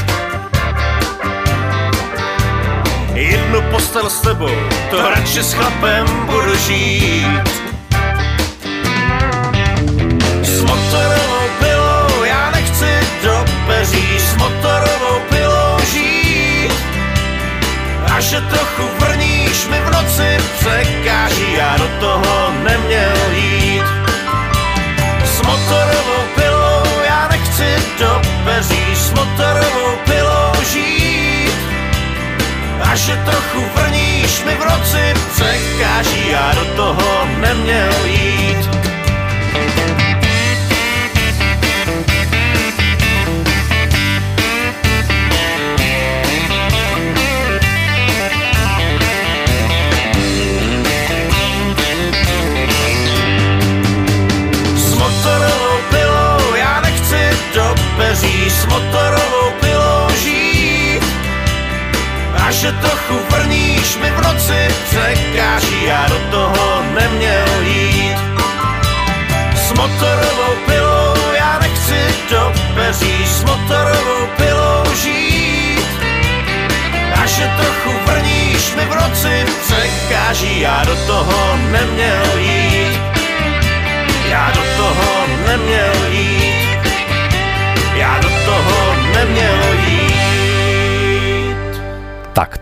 Jednu 3.14 3.62
postel 3.62 4.10
s 4.10 4.20
tebou, 4.20 4.56
to 4.90 5.10
radši 5.10 5.42
s 5.42 5.52
chlapem 5.52 6.06
budu 6.26 6.56
žít. 6.56 7.48
S 10.42 10.62
motorovou 10.62 11.46
pilou 11.58 12.24
já 12.24 12.50
nechci 12.50 13.00
do 13.22 13.44
peří, 13.66 14.18
s 14.18 14.36
motorovou 14.36 15.20
pilou 15.28 15.78
žít. 15.92 16.72
A 18.14 18.20
že 18.20 18.40
trochu 18.40 18.88
vrníš 18.98 19.66
mi 19.70 19.80
v 19.80 19.90
noci 19.90 20.36
překáží, 20.58 21.52
já 21.52 21.76
do 21.76 21.88
toho 22.00 22.52
neměl 22.64 23.32
jít. 23.32 23.95
Motorovou 25.66 26.22
pilou 26.34 27.02
já 27.08 27.28
nechci 27.28 27.76
do 27.98 28.20
peří, 28.44 28.96
s 28.96 29.10
motorovou 29.10 29.96
pilou 30.04 30.64
žít. 30.72 31.54
A 32.82 32.96
že 32.96 33.16
trochu 33.16 33.64
vrníš 33.74 34.44
mi 34.44 34.54
v 34.54 34.64
noci 34.64 35.14
překáží, 35.34 36.30
já 36.30 36.52
do 36.54 36.64
toho 36.76 37.26
neměl 37.40 38.04
jít. 38.04 38.75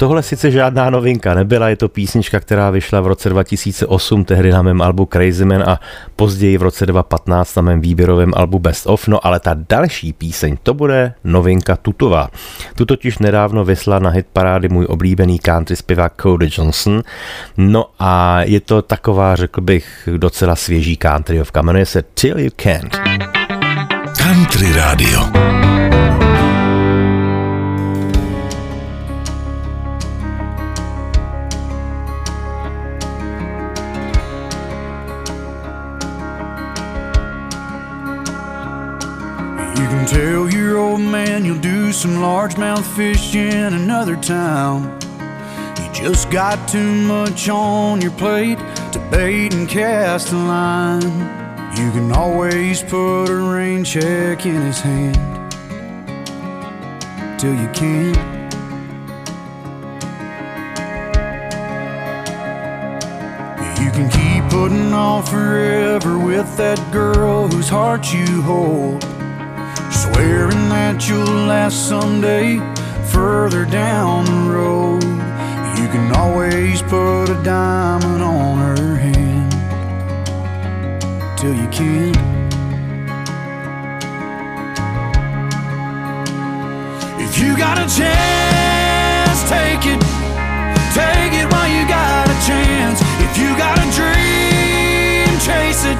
Tohle 0.04 0.22
sice 0.22 0.50
žádná 0.50 0.90
novinka 0.90 1.34
nebyla, 1.34 1.68
je 1.68 1.76
to 1.76 1.88
písnička, 1.88 2.40
která 2.40 2.70
vyšla 2.70 3.00
v 3.00 3.06
roce 3.06 3.28
2008, 3.28 4.24
tehdy 4.24 4.50
na 4.50 4.62
mém 4.62 4.82
albu 4.82 5.08
Crazy 5.12 5.44
Man 5.44 5.62
a 5.62 5.80
později 6.16 6.58
v 6.58 6.62
roce 6.62 6.86
2015 6.86 7.56
na 7.56 7.62
mém 7.62 7.80
výběrovém 7.80 8.32
albu 8.36 8.58
Best 8.58 8.86
Of, 8.86 9.08
no 9.08 9.26
ale 9.26 9.40
ta 9.40 9.56
další 9.68 10.12
píseň, 10.12 10.56
to 10.62 10.74
bude 10.74 11.14
novinka 11.24 11.76
tutová. 11.76 12.28
Tu 12.76 12.84
totiž 12.84 13.18
nedávno 13.18 13.64
vysla 13.64 13.98
na 13.98 14.10
hit 14.10 14.26
parády 14.32 14.68
můj 14.68 14.86
oblíbený 14.88 15.38
country 15.38 15.76
zpěvák 15.76 16.22
Cody 16.22 16.48
Johnson, 16.52 17.02
no 17.56 17.86
a 17.98 18.42
je 18.42 18.60
to 18.60 18.82
taková, 18.82 19.36
řekl 19.36 19.60
bych, 19.60 20.08
docela 20.16 20.56
svěží 20.56 20.98
countryovka, 21.02 21.62
jmenuje 21.62 21.86
se 21.86 22.02
Till 22.02 22.40
You 22.40 22.50
Can't. 22.56 22.96
Country 24.18 24.72
Radio. 24.72 25.20
Tell 40.06 40.50
your 40.50 40.76
old 40.76 41.00
man 41.00 41.46
you'll 41.46 41.58
do 41.58 41.90
some 41.90 42.16
largemouth 42.16 42.84
fish 42.94 43.34
in 43.34 43.72
another 43.72 44.16
town. 44.16 44.98
You 45.78 45.92
just 45.92 46.30
got 46.30 46.68
too 46.68 46.94
much 47.08 47.48
on 47.48 48.02
your 48.02 48.10
plate 48.12 48.58
to 48.92 49.08
bait 49.10 49.54
and 49.54 49.66
cast 49.66 50.30
a 50.32 50.36
line. 50.36 51.00
You 51.76 51.90
can 51.90 52.12
always 52.12 52.82
put 52.82 53.30
a 53.30 53.34
rain 53.34 53.82
check 53.82 54.44
in 54.44 54.60
his 54.60 54.78
hand 54.78 55.16
till 57.40 57.54
you 57.54 57.68
can't. 57.72 58.16
You 63.80 63.90
can 63.90 64.10
keep 64.10 64.50
putting 64.52 64.92
off 64.92 65.30
forever 65.30 66.18
with 66.18 66.56
that 66.58 66.78
girl 66.92 67.48
whose 67.48 67.70
heart 67.70 68.12
you 68.12 68.42
hold. 68.42 69.13
Swearing 70.14 70.68
that 70.68 71.08
you'll 71.08 71.26
last 71.26 71.88
someday 71.88 72.58
further 73.10 73.64
down 73.64 74.24
the 74.26 74.54
road. 74.54 75.02
You 75.02 75.88
can 75.90 76.14
always 76.14 76.82
put 76.82 77.30
a 77.30 77.42
diamond 77.42 78.22
on 78.22 78.58
her 78.58 78.94
hand 78.94 79.50
till 81.36 81.52
you 81.52 81.66
can't. 81.66 82.16
If 87.18 87.36
you 87.36 87.56
got 87.58 87.78
a 87.78 87.86
chance, 87.90 89.40
take 89.50 89.82
it. 89.82 89.98
Take 90.94 91.34
it 91.42 91.50
while 91.50 91.66
you 91.66 91.82
got 91.90 92.30
a 92.30 92.38
chance. 92.46 93.02
If 93.18 93.36
you 93.36 93.50
got 93.58 93.82
a 93.82 93.86
dream, 93.90 95.26
chase 95.42 95.82
it. 95.90 95.98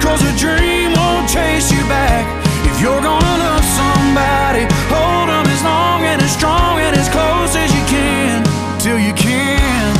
Cause 0.00 0.22
a 0.22 0.32
dream 0.38 0.92
won't 0.94 1.28
chase 1.28 1.72
you 1.72 1.82
back. 1.88 2.47
If 2.78 2.84
you're 2.84 3.02
gonna 3.02 3.38
love 3.42 3.64
somebody, 3.64 4.62
hold 4.86 5.28
them 5.28 5.46
as 5.50 5.64
long 5.64 6.04
and 6.04 6.22
as 6.22 6.30
strong 6.30 6.78
and 6.78 6.94
as 6.94 7.08
close 7.08 7.56
as 7.56 7.74
you 7.74 7.84
can. 7.90 8.44
Till 8.78 9.00
you 9.00 9.12
can. 9.14 9.94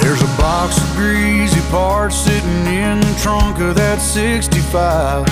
There's 0.00 0.22
a 0.22 0.36
box 0.40 0.78
of 0.82 0.96
greasy 0.96 1.60
parts 1.70 2.16
sitting 2.16 2.64
in 2.66 3.00
the 3.00 3.20
trunk 3.22 3.60
of 3.60 3.74
that 3.74 4.00
65. 4.00 5.28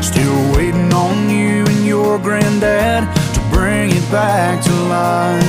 Still 0.00 0.54
waiting 0.54 0.92
on 0.94 1.28
you 1.28 1.66
and 1.66 1.84
your 1.84 2.20
granddad 2.20 3.02
to 3.34 3.40
bring 3.50 3.90
it 3.90 4.12
back 4.12 4.62
to 4.62 4.72
life. 4.86 5.42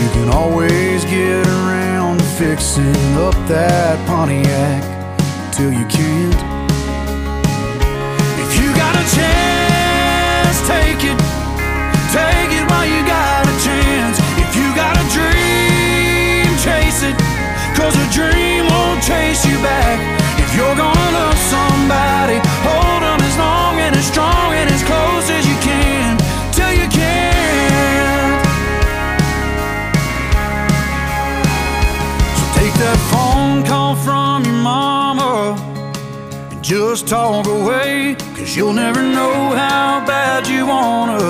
You 0.00 0.08
can 0.16 0.30
always 0.30 1.04
get 1.04 1.46
around 1.46 2.20
to 2.20 2.24
fixing 2.40 2.96
up 3.18 3.34
that 3.48 3.98
Pontiac 4.08 4.91
till 5.52 5.70
you 5.70 5.84
can't. 5.84 6.40
If 8.40 8.50
you 8.56 8.72
got 8.72 8.94
a 8.96 9.04
chance, 9.12 10.56
take 10.64 11.04
it. 11.04 11.18
Take 12.08 12.52
it 12.56 12.64
while 12.70 12.88
you 12.88 13.00
got 13.04 13.44
a 13.44 13.56
chance. 13.60 14.16
If 14.40 14.56
you 14.56 14.66
got 14.74 14.96
a 14.96 15.04
dream, 15.12 16.48
chase 16.64 17.04
it. 17.04 17.16
Cause 17.76 17.94
a 17.94 18.06
dream 18.16 18.64
won't 18.72 19.02
chase 19.02 19.44
you 19.44 19.56
back. 19.60 20.00
If 20.40 20.56
you're 20.56 20.76
gonna 20.76 21.08
love 21.20 21.38
somebody, 21.52 22.40
hold 22.64 23.02
them 23.04 23.20
as 23.20 23.36
long 23.36 23.78
and 23.78 23.94
as 23.94 24.06
strong 24.06 24.54
and 24.56 24.70
as 24.70 24.82
close 24.82 25.11
just 36.72 37.06
talk 37.06 37.46
away. 37.46 38.16
Cause 38.34 38.56
you'll 38.56 38.72
never 38.72 39.02
know 39.02 39.34
how 39.62 40.02
bad 40.06 40.46
you 40.46 40.64
wanna 40.66 41.20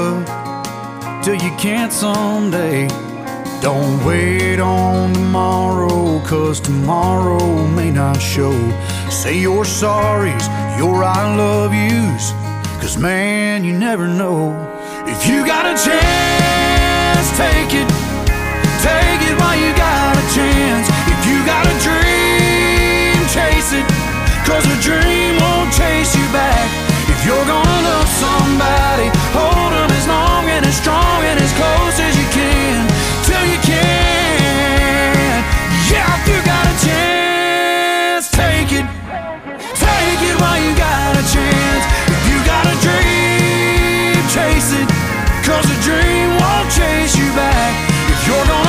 till 1.24 1.34
you 1.34 1.51
can't 1.57 1.93
someday. 1.93 2.86
Don't 3.61 3.97
wait 4.07 4.61
on 4.61 5.12
tomorrow, 5.12 6.20
cause 6.24 6.61
tomorrow 6.61 7.45
may 7.78 7.90
not 7.90 8.18
show. 8.18 8.55
Say 9.11 9.36
your 9.40 9.64
sorries, 9.64 10.47
your 10.78 11.03
I 11.03 11.22
love 11.34 11.72
yous, 11.74 12.24
cause 12.80 12.97
man, 12.97 13.64
you 13.64 13.76
never 13.76 14.07
know. 14.07 14.40
If 15.12 15.26
you 15.26 15.45
got 15.45 15.64
a 15.66 15.74
chance, 15.86 17.26
take 17.43 17.72
it. 17.82 17.88
Take 18.88 19.22
it 19.28 19.34
while 19.40 19.59
you 19.64 19.70
got 19.74 20.12
a 20.22 20.24
chance. 20.36 20.86
If 21.14 21.20
you 21.28 21.38
got 21.45 21.66
a. 21.66 21.82
Cause 24.53 24.68
a 24.68 24.78
dream 24.84 25.40
won't 25.40 25.72
chase 25.72 26.12
you 26.12 26.28
back. 26.28 26.68
If 27.09 27.24
you're 27.24 27.46
gonna 27.48 27.78
love 27.88 28.09
somebody, 28.20 29.09
hold 29.32 29.72
them 29.72 29.88
as 29.88 30.05
long 30.07 30.44
and 30.44 30.61
as 30.66 30.76
strong 30.76 31.24
and 31.24 31.40
as 31.40 31.53
close 31.57 31.96
as 31.96 32.12
you 32.20 32.28
can. 32.36 32.84
Till 33.24 33.44
you 33.48 33.57
can. 33.64 35.40
Yeah, 35.88 36.05
if 36.05 36.28
you 36.28 36.36
got 36.44 36.68
a 36.68 36.76
chance, 36.84 38.28
take 38.28 38.76
it. 38.76 38.84
Take 39.72 40.20
it 40.20 40.36
while 40.36 40.61
you 40.61 40.76
got 40.76 41.16
a 41.16 41.24
chance. 41.32 41.84
If 42.12 42.22
you 42.28 42.36
got 42.44 42.68
a 42.68 42.76
dream, 42.84 44.20
chase 44.36 44.76
it. 44.76 44.88
Cause 45.48 45.64
a 45.64 45.78
dream 45.80 46.28
won't 46.36 46.68
chase 46.68 47.16
you 47.16 47.32
back. 47.32 47.72
If 48.12 48.20
you're 48.28 48.44
gonna 48.44 48.61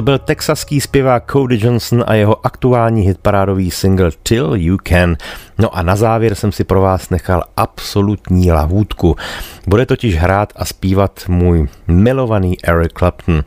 To 0.00 0.04
byl 0.04 0.18
texaský 0.18 0.80
zpěvák 0.80 1.32
Cody 1.32 1.58
Johnson 1.60 2.04
a 2.06 2.14
jeho 2.14 2.46
aktuální 2.46 3.02
hitparádový 3.02 3.70
single 3.70 4.10
Till 4.22 4.52
You 4.54 4.76
Can. 4.88 5.16
No 5.58 5.76
a 5.76 5.82
na 5.82 5.96
závěr 5.96 6.34
jsem 6.34 6.52
si 6.52 6.64
pro 6.64 6.80
vás 6.80 7.10
nechal 7.10 7.44
absolutní 7.56 8.52
lahůdku. 8.52 9.16
Bude 9.66 9.86
totiž 9.86 10.16
hrát 10.16 10.52
a 10.56 10.64
zpívat 10.64 11.20
můj 11.28 11.68
milovaný 11.88 12.64
Eric 12.64 12.92
Clapton. 12.98 13.44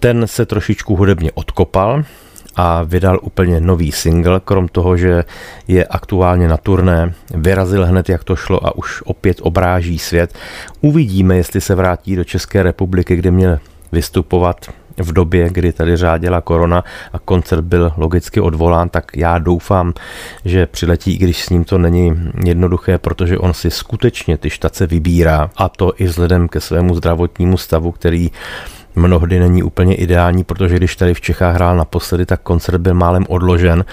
Ten 0.00 0.26
se 0.26 0.46
trošičku 0.46 0.96
hudebně 0.96 1.32
odkopal 1.32 2.02
a 2.56 2.82
vydal 2.82 3.18
úplně 3.22 3.60
nový 3.60 3.92
single, 3.92 4.40
krom 4.40 4.68
toho, 4.68 4.96
že 4.96 5.24
je 5.68 5.84
aktuálně 5.84 6.48
na 6.48 6.56
turné, 6.56 7.14
vyrazil 7.34 7.86
hned, 7.86 8.08
jak 8.08 8.24
to 8.24 8.36
šlo 8.36 8.66
a 8.66 8.76
už 8.76 9.02
opět 9.04 9.38
obráží 9.42 9.98
svět. 9.98 10.34
Uvidíme, 10.80 11.36
jestli 11.36 11.60
se 11.60 11.74
vrátí 11.74 12.16
do 12.16 12.24
České 12.24 12.62
republiky, 12.62 13.16
kde 13.16 13.30
měl 13.30 13.58
vystupovat 13.92 14.66
v 15.00 15.12
době, 15.12 15.48
kdy 15.50 15.72
tady 15.72 15.96
řádila 15.96 16.40
korona 16.40 16.84
a 17.12 17.18
koncert 17.18 17.62
byl 17.62 17.92
logicky 17.96 18.40
odvolán, 18.40 18.88
tak 18.88 19.16
já 19.16 19.38
doufám, 19.38 19.92
že 20.44 20.66
přiletí, 20.66 21.14
i 21.14 21.18
když 21.18 21.44
s 21.44 21.50
ním 21.50 21.64
to 21.64 21.78
není 21.78 22.30
jednoduché, 22.44 22.98
protože 22.98 23.38
on 23.38 23.54
si 23.54 23.70
skutečně 23.70 24.38
ty 24.38 24.50
štace 24.50 24.86
vybírá. 24.86 25.50
A 25.56 25.68
to 25.68 25.92
i 25.96 26.04
vzhledem 26.04 26.48
ke 26.48 26.60
svému 26.60 26.94
zdravotnímu 26.94 27.56
stavu, 27.56 27.92
který 27.92 28.30
mnohdy 28.94 29.38
není 29.38 29.62
úplně 29.62 29.94
ideální, 29.94 30.44
protože 30.44 30.76
když 30.76 30.96
tady 30.96 31.14
v 31.14 31.20
Čechách 31.20 31.54
hrál 31.54 31.76
naposledy, 31.76 32.26
tak 32.26 32.40
koncert 32.42 32.78
byl 32.78 32.94
málem 32.94 33.24
odložen, 33.28 33.84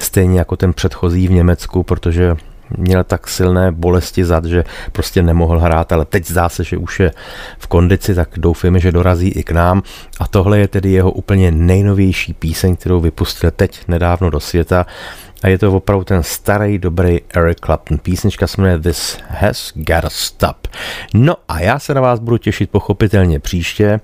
stejně 0.00 0.38
jako 0.38 0.56
ten 0.56 0.72
předchozí 0.72 1.28
v 1.28 1.32
Německu, 1.32 1.82
protože 1.82 2.36
měl 2.76 3.04
tak 3.04 3.28
silné 3.28 3.72
bolesti 3.72 4.24
zad, 4.24 4.44
že 4.44 4.64
prostě 4.92 5.22
nemohl 5.22 5.58
hrát, 5.58 5.92
ale 5.92 6.04
teď 6.04 6.26
zdá 6.26 6.48
se, 6.48 6.64
že 6.64 6.76
už 6.76 7.00
je 7.00 7.12
v 7.58 7.66
kondici, 7.66 8.14
tak 8.14 8.28
doufáme, 8.36 8.80
že 8.80 8.92
dorazí 8.92 9.28
i 9.28 9.42
k 9.42 9.50
nám. 9.50 9.82
A 10.20 10.26
tohle 10.28 10.58
je 10.58 10.68
tedy 10.68 10.90
jeho 10.92 11.10
úplně 11.10 11.50
nejnovější 11.50 12.32
píseň, 12.32 12.76
kterou 12.76 13.00
vypustil 13.00 13.50
teď 13.50 13.80
nedávno 13.88 14.30
do 14.30 14.40
světa. 14.40 14.86
A 15.42 15.48
je 15.48 15.58
to 15.58 15.72
opravdu 15.72 16.04
ten 16.04 16.22
starý, 16.22 16.78
dobrý 16.78 17.20
Eric 17.34 17.58
Clapton. 17.64 17.98
Písnička 17.98 18.46
se 18.46 18.60
jmenuje 18.60 18.78
This 18.78 19.18
Has 19.28 19.72
Gotta 19.74 20.10
Stop. 20.10 20.66
No 21.14 21.36
a 21.48 21.60
já 21.60 21.78
se 21.78 21.94
na 21.94 22.00
vás 22.00 22.20
budu 22.20 22.38
těšit 22.38 22.70
pochopitelně 22.70 23.40
příště. 23.40 24.00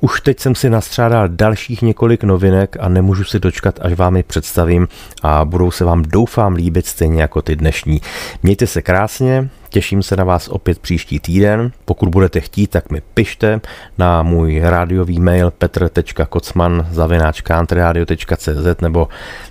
Už 0.00 0.20
teď 0.20 0.40
jsem 0.40 0.54
si 0.54 0.70
nastřádal 0.70 1.28
dalších 1.28 1.82
několik 1.82 2.24
novinek 2.24 2.76
a 2.80 2.88
nemůžu 2.88 3.24
si 3.24 3.40
dočkat, 3.40 3.78
až 3.82 3.92
vám 3.92 4.16
je 4.16 4.22
představím 4.22 4.88
a 5.22 5.44
budou 5.44 5.70
se 5.70 5.84
vám 5.84 6.02
doufám 6.02 6.54
líbit 6.54 6.86
stejně 6.86 7.22
jako 7.22 7.42
ty 7.42 7.56
dnešní. 7.56 8.00
Mějte 8.42 8.66
se 8.66 8.82
krásně, 8.82 9.48
těším 9.74 10.02
se 10.02 10.16
na 10.16 10.24
vás 10.24 10.48
opět 10.48 10.78
příští 10.78 11.20
týden. 11.20 11.72
Pokud 11.84 12.08
budete 12.08 12.40
chtít, 12.40 12.70
tak 12.70 12.90
mi 12.90 13.02
pište 13.14 13.60
na 13.98 14.22
můj 14.22 14.60
rádiový 14.62 15.20
mail 15.20 15.50
petr.kocman 15.50 16.86
zavináčkantradio.cz 16.90 18.80
nebo 18.80 19.08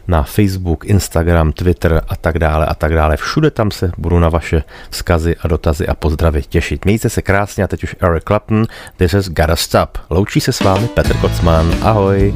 na 0.07 0.23
Facebook, 0.23 0.85
Instagram, 0.85 1.51
Twitter 1.51 2.01
a 2.07 2.15
tak 2.15 2.39
dále 2.39 2.65
a 2.65 2.73
tak 2.73 2.93
dále. 2.93 3.17
Všude 3.17 3.51
tam 3.51 3.71
se 3.71 3.91
budu 3.97 4.19
na 4.19 4.29
vaše 4.29 4.63
vzkazy 4.89 5.35
a 5.41 5.47
dotazy 5.47 5.87
a 5.87 5.93
pozdravy 5.95 6.41
těšit. 6.43 6.85
Mějte 6.85 7.09
se 7.09 7.21
krásně 7.21 7.63
a 7.63 7.67
teď 7.67 7.83
už 7.83 7.95
Eric 7.99 8.23
Clapton, 8.23 8.65
This 8.97 9.13
has 9.13 9.29
gotta 9.29 9.55
stop. 9.55 9.97
Loučí 10.09 10.41
se 10.41 10.51
s 10.51 10.59
vámi 10.59 10.87
Petr 10.87 11.17
Kocman. 11.17 11.73
Ahoj. 11.81 12.33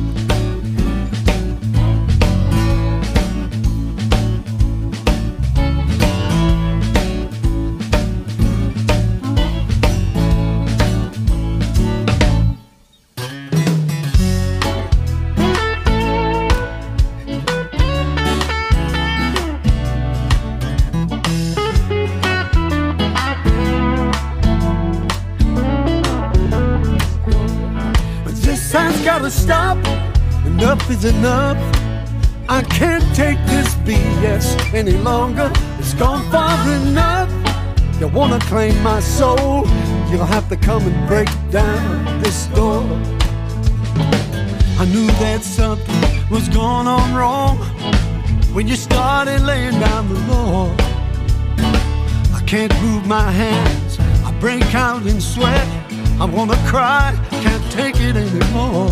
Enough 30.46 30.90
is 30.90 31.06
enough. 31.06 31.58
I 32.50 32.62
can't 32.64 33.04
take 33.16 33.38
this 33.48 33.76
BS 33.86 34.74
any 34.74 34.94
longer. 34.94 35.52
It's 35.80 35.94
gone 35.94 36.30
far 36.32 36.58
enough. 36.70 37.30
You 38.00 38.08
wanna 38.08 38.40
claim 38.40 38.82
my 38.84 39.00
soul? 39.00 39.66
You'll 40.10 40.26
have 40.26 40.48
to 40.50 40.56
come 40.56 40.84
and 40.84 41.08
break 41.08 41.30
down 41.50 42.22
this 42.22 42.46
door. 42.48 42.84
I 44.80 44.86
knew 44.86 45.08
that 45.08 45.42
something 45.42 46.30
was 46.30 46.48
going 46.50 46.88
on 46.88 47.16
wrong 47.16 47.58
when 48.54 48.68
you 48.68 48.76
started 48.76 49.42
laying 49.42 49.80
down 49.80 50.08
the 50.08 50.20
law. 50.32 50.76
I 52.36 52.42
can't 52.46 52.74
move 52.82 53.08
my 53.08 53.32
hands, 53.32 54.00
I 54.24 54.32
break 54.40 54.76
out 54.76 55.06
in 55.08 55.20
sweat. 55.20 55.68
I 56.22 56.26
wanna 56.26 56.58
cry, 56.68 57.14
can't 57.32 57.72
take 57.72 57.96
it 58.00 58.16
anymore. 58.16 58.92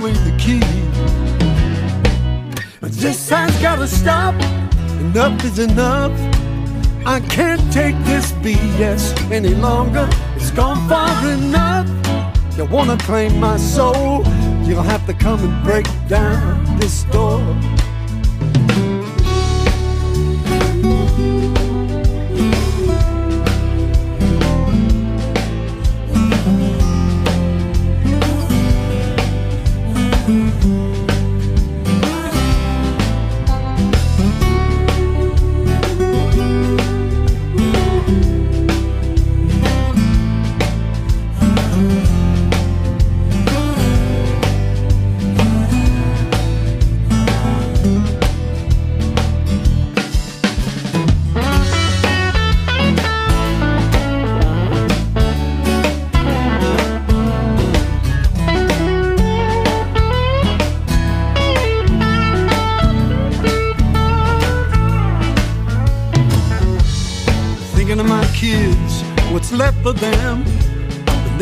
away 0.00 0.12
the 0.12 0.36
key. 0.38 0.60
But 2.80 2.92
this 2.92 3.18
sign's 3.18 3.56
gotta 3.60 3.86
stop, 3.86 4.34
enough 5.00 5.44
is 5.44 5.58
enough. 5.58 6.12
I 7.06 7.20
can't 7.20 7.62
take 7.72 7.96
this 8.04 8.32
BS 8.32 9.30
any 9.30 9.54
longer. 9.54 10.08
It's 10.36 10.50
gone 10.50 10.88
far 10.88 11.10
enough. 11.28 11.88
You 12.56 12.64
wanna 12.66 12.96
claim 12.98 13.38
my 13.40 13.56
soul? 13.56 14.24
You'll 14.64 14.82
have 14.82 15.06
to 15.06 15.14
come 15.14 15.40
and 15.40 15.64
break 15.64 15.86
down 16.08 16.78
this 16.78 17.04
door. 17.04 17.40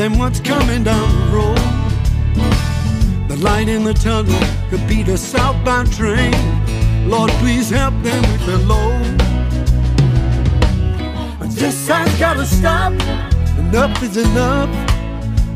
And 0.06 0.18
what's 0.20 0.38
coming 0.38 0.84
down 0.84 1.08
the 1.18 1.36
road. 1.36 3.28
The 3.28 3.36
light 3.38 3.68
in 3.68 3.82
the 3.82 3.92
tunnel 3.92 4.38
could 4.70 4.86
be 4.86 5.02
the 5.02 5.18
southbound 5.18 5.92
train. 5.92 6.32
Lord, 7.08 7.28
please 7.42 7.70
help 7.70 7.92
them 8.04 8.22
with 8.30 8.46
their 8.46 8.58
load. 8.58 9.18
But 11.40 11.50
this 11.50 11.74
sign's 11.74 12.16
gotta 12.20 12.46
stop. 12.46 12.92
Enough 13.58 14.00
is 14.04 14.16
enough. 14.16 14.70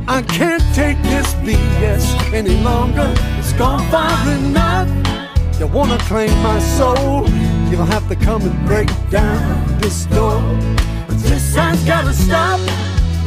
I 0.09 0.22
can't 0.22 0.64
take 0.74 1.01
this 1.03 1.32
BS 1.46 2.05
any 2.32 2.61
longer. 2.62 3.14
It's 3.38 3.53
gone 3.53 3.88
far 3.88 4.18
enough. 4.32 4.88
You 5.61 5.68
wanna 5.68 5.98
claim 6.11 6.36
my 6.42 6.59
soul? 6.59 7.28
You'll 7.70 7.92
have 7.96 8.09
to 8.09 8.16
come 8.16 8.42
and 8.42 8.66
break 8.66 8.88
down 9.11 9.78
this 9.78 10.07
door. 10.07 10.40
But 11.07 11.18
this 11.18 11.55
sign's 11.55 11.84
gotta 11.84 12.12
stop. 12.12 12.89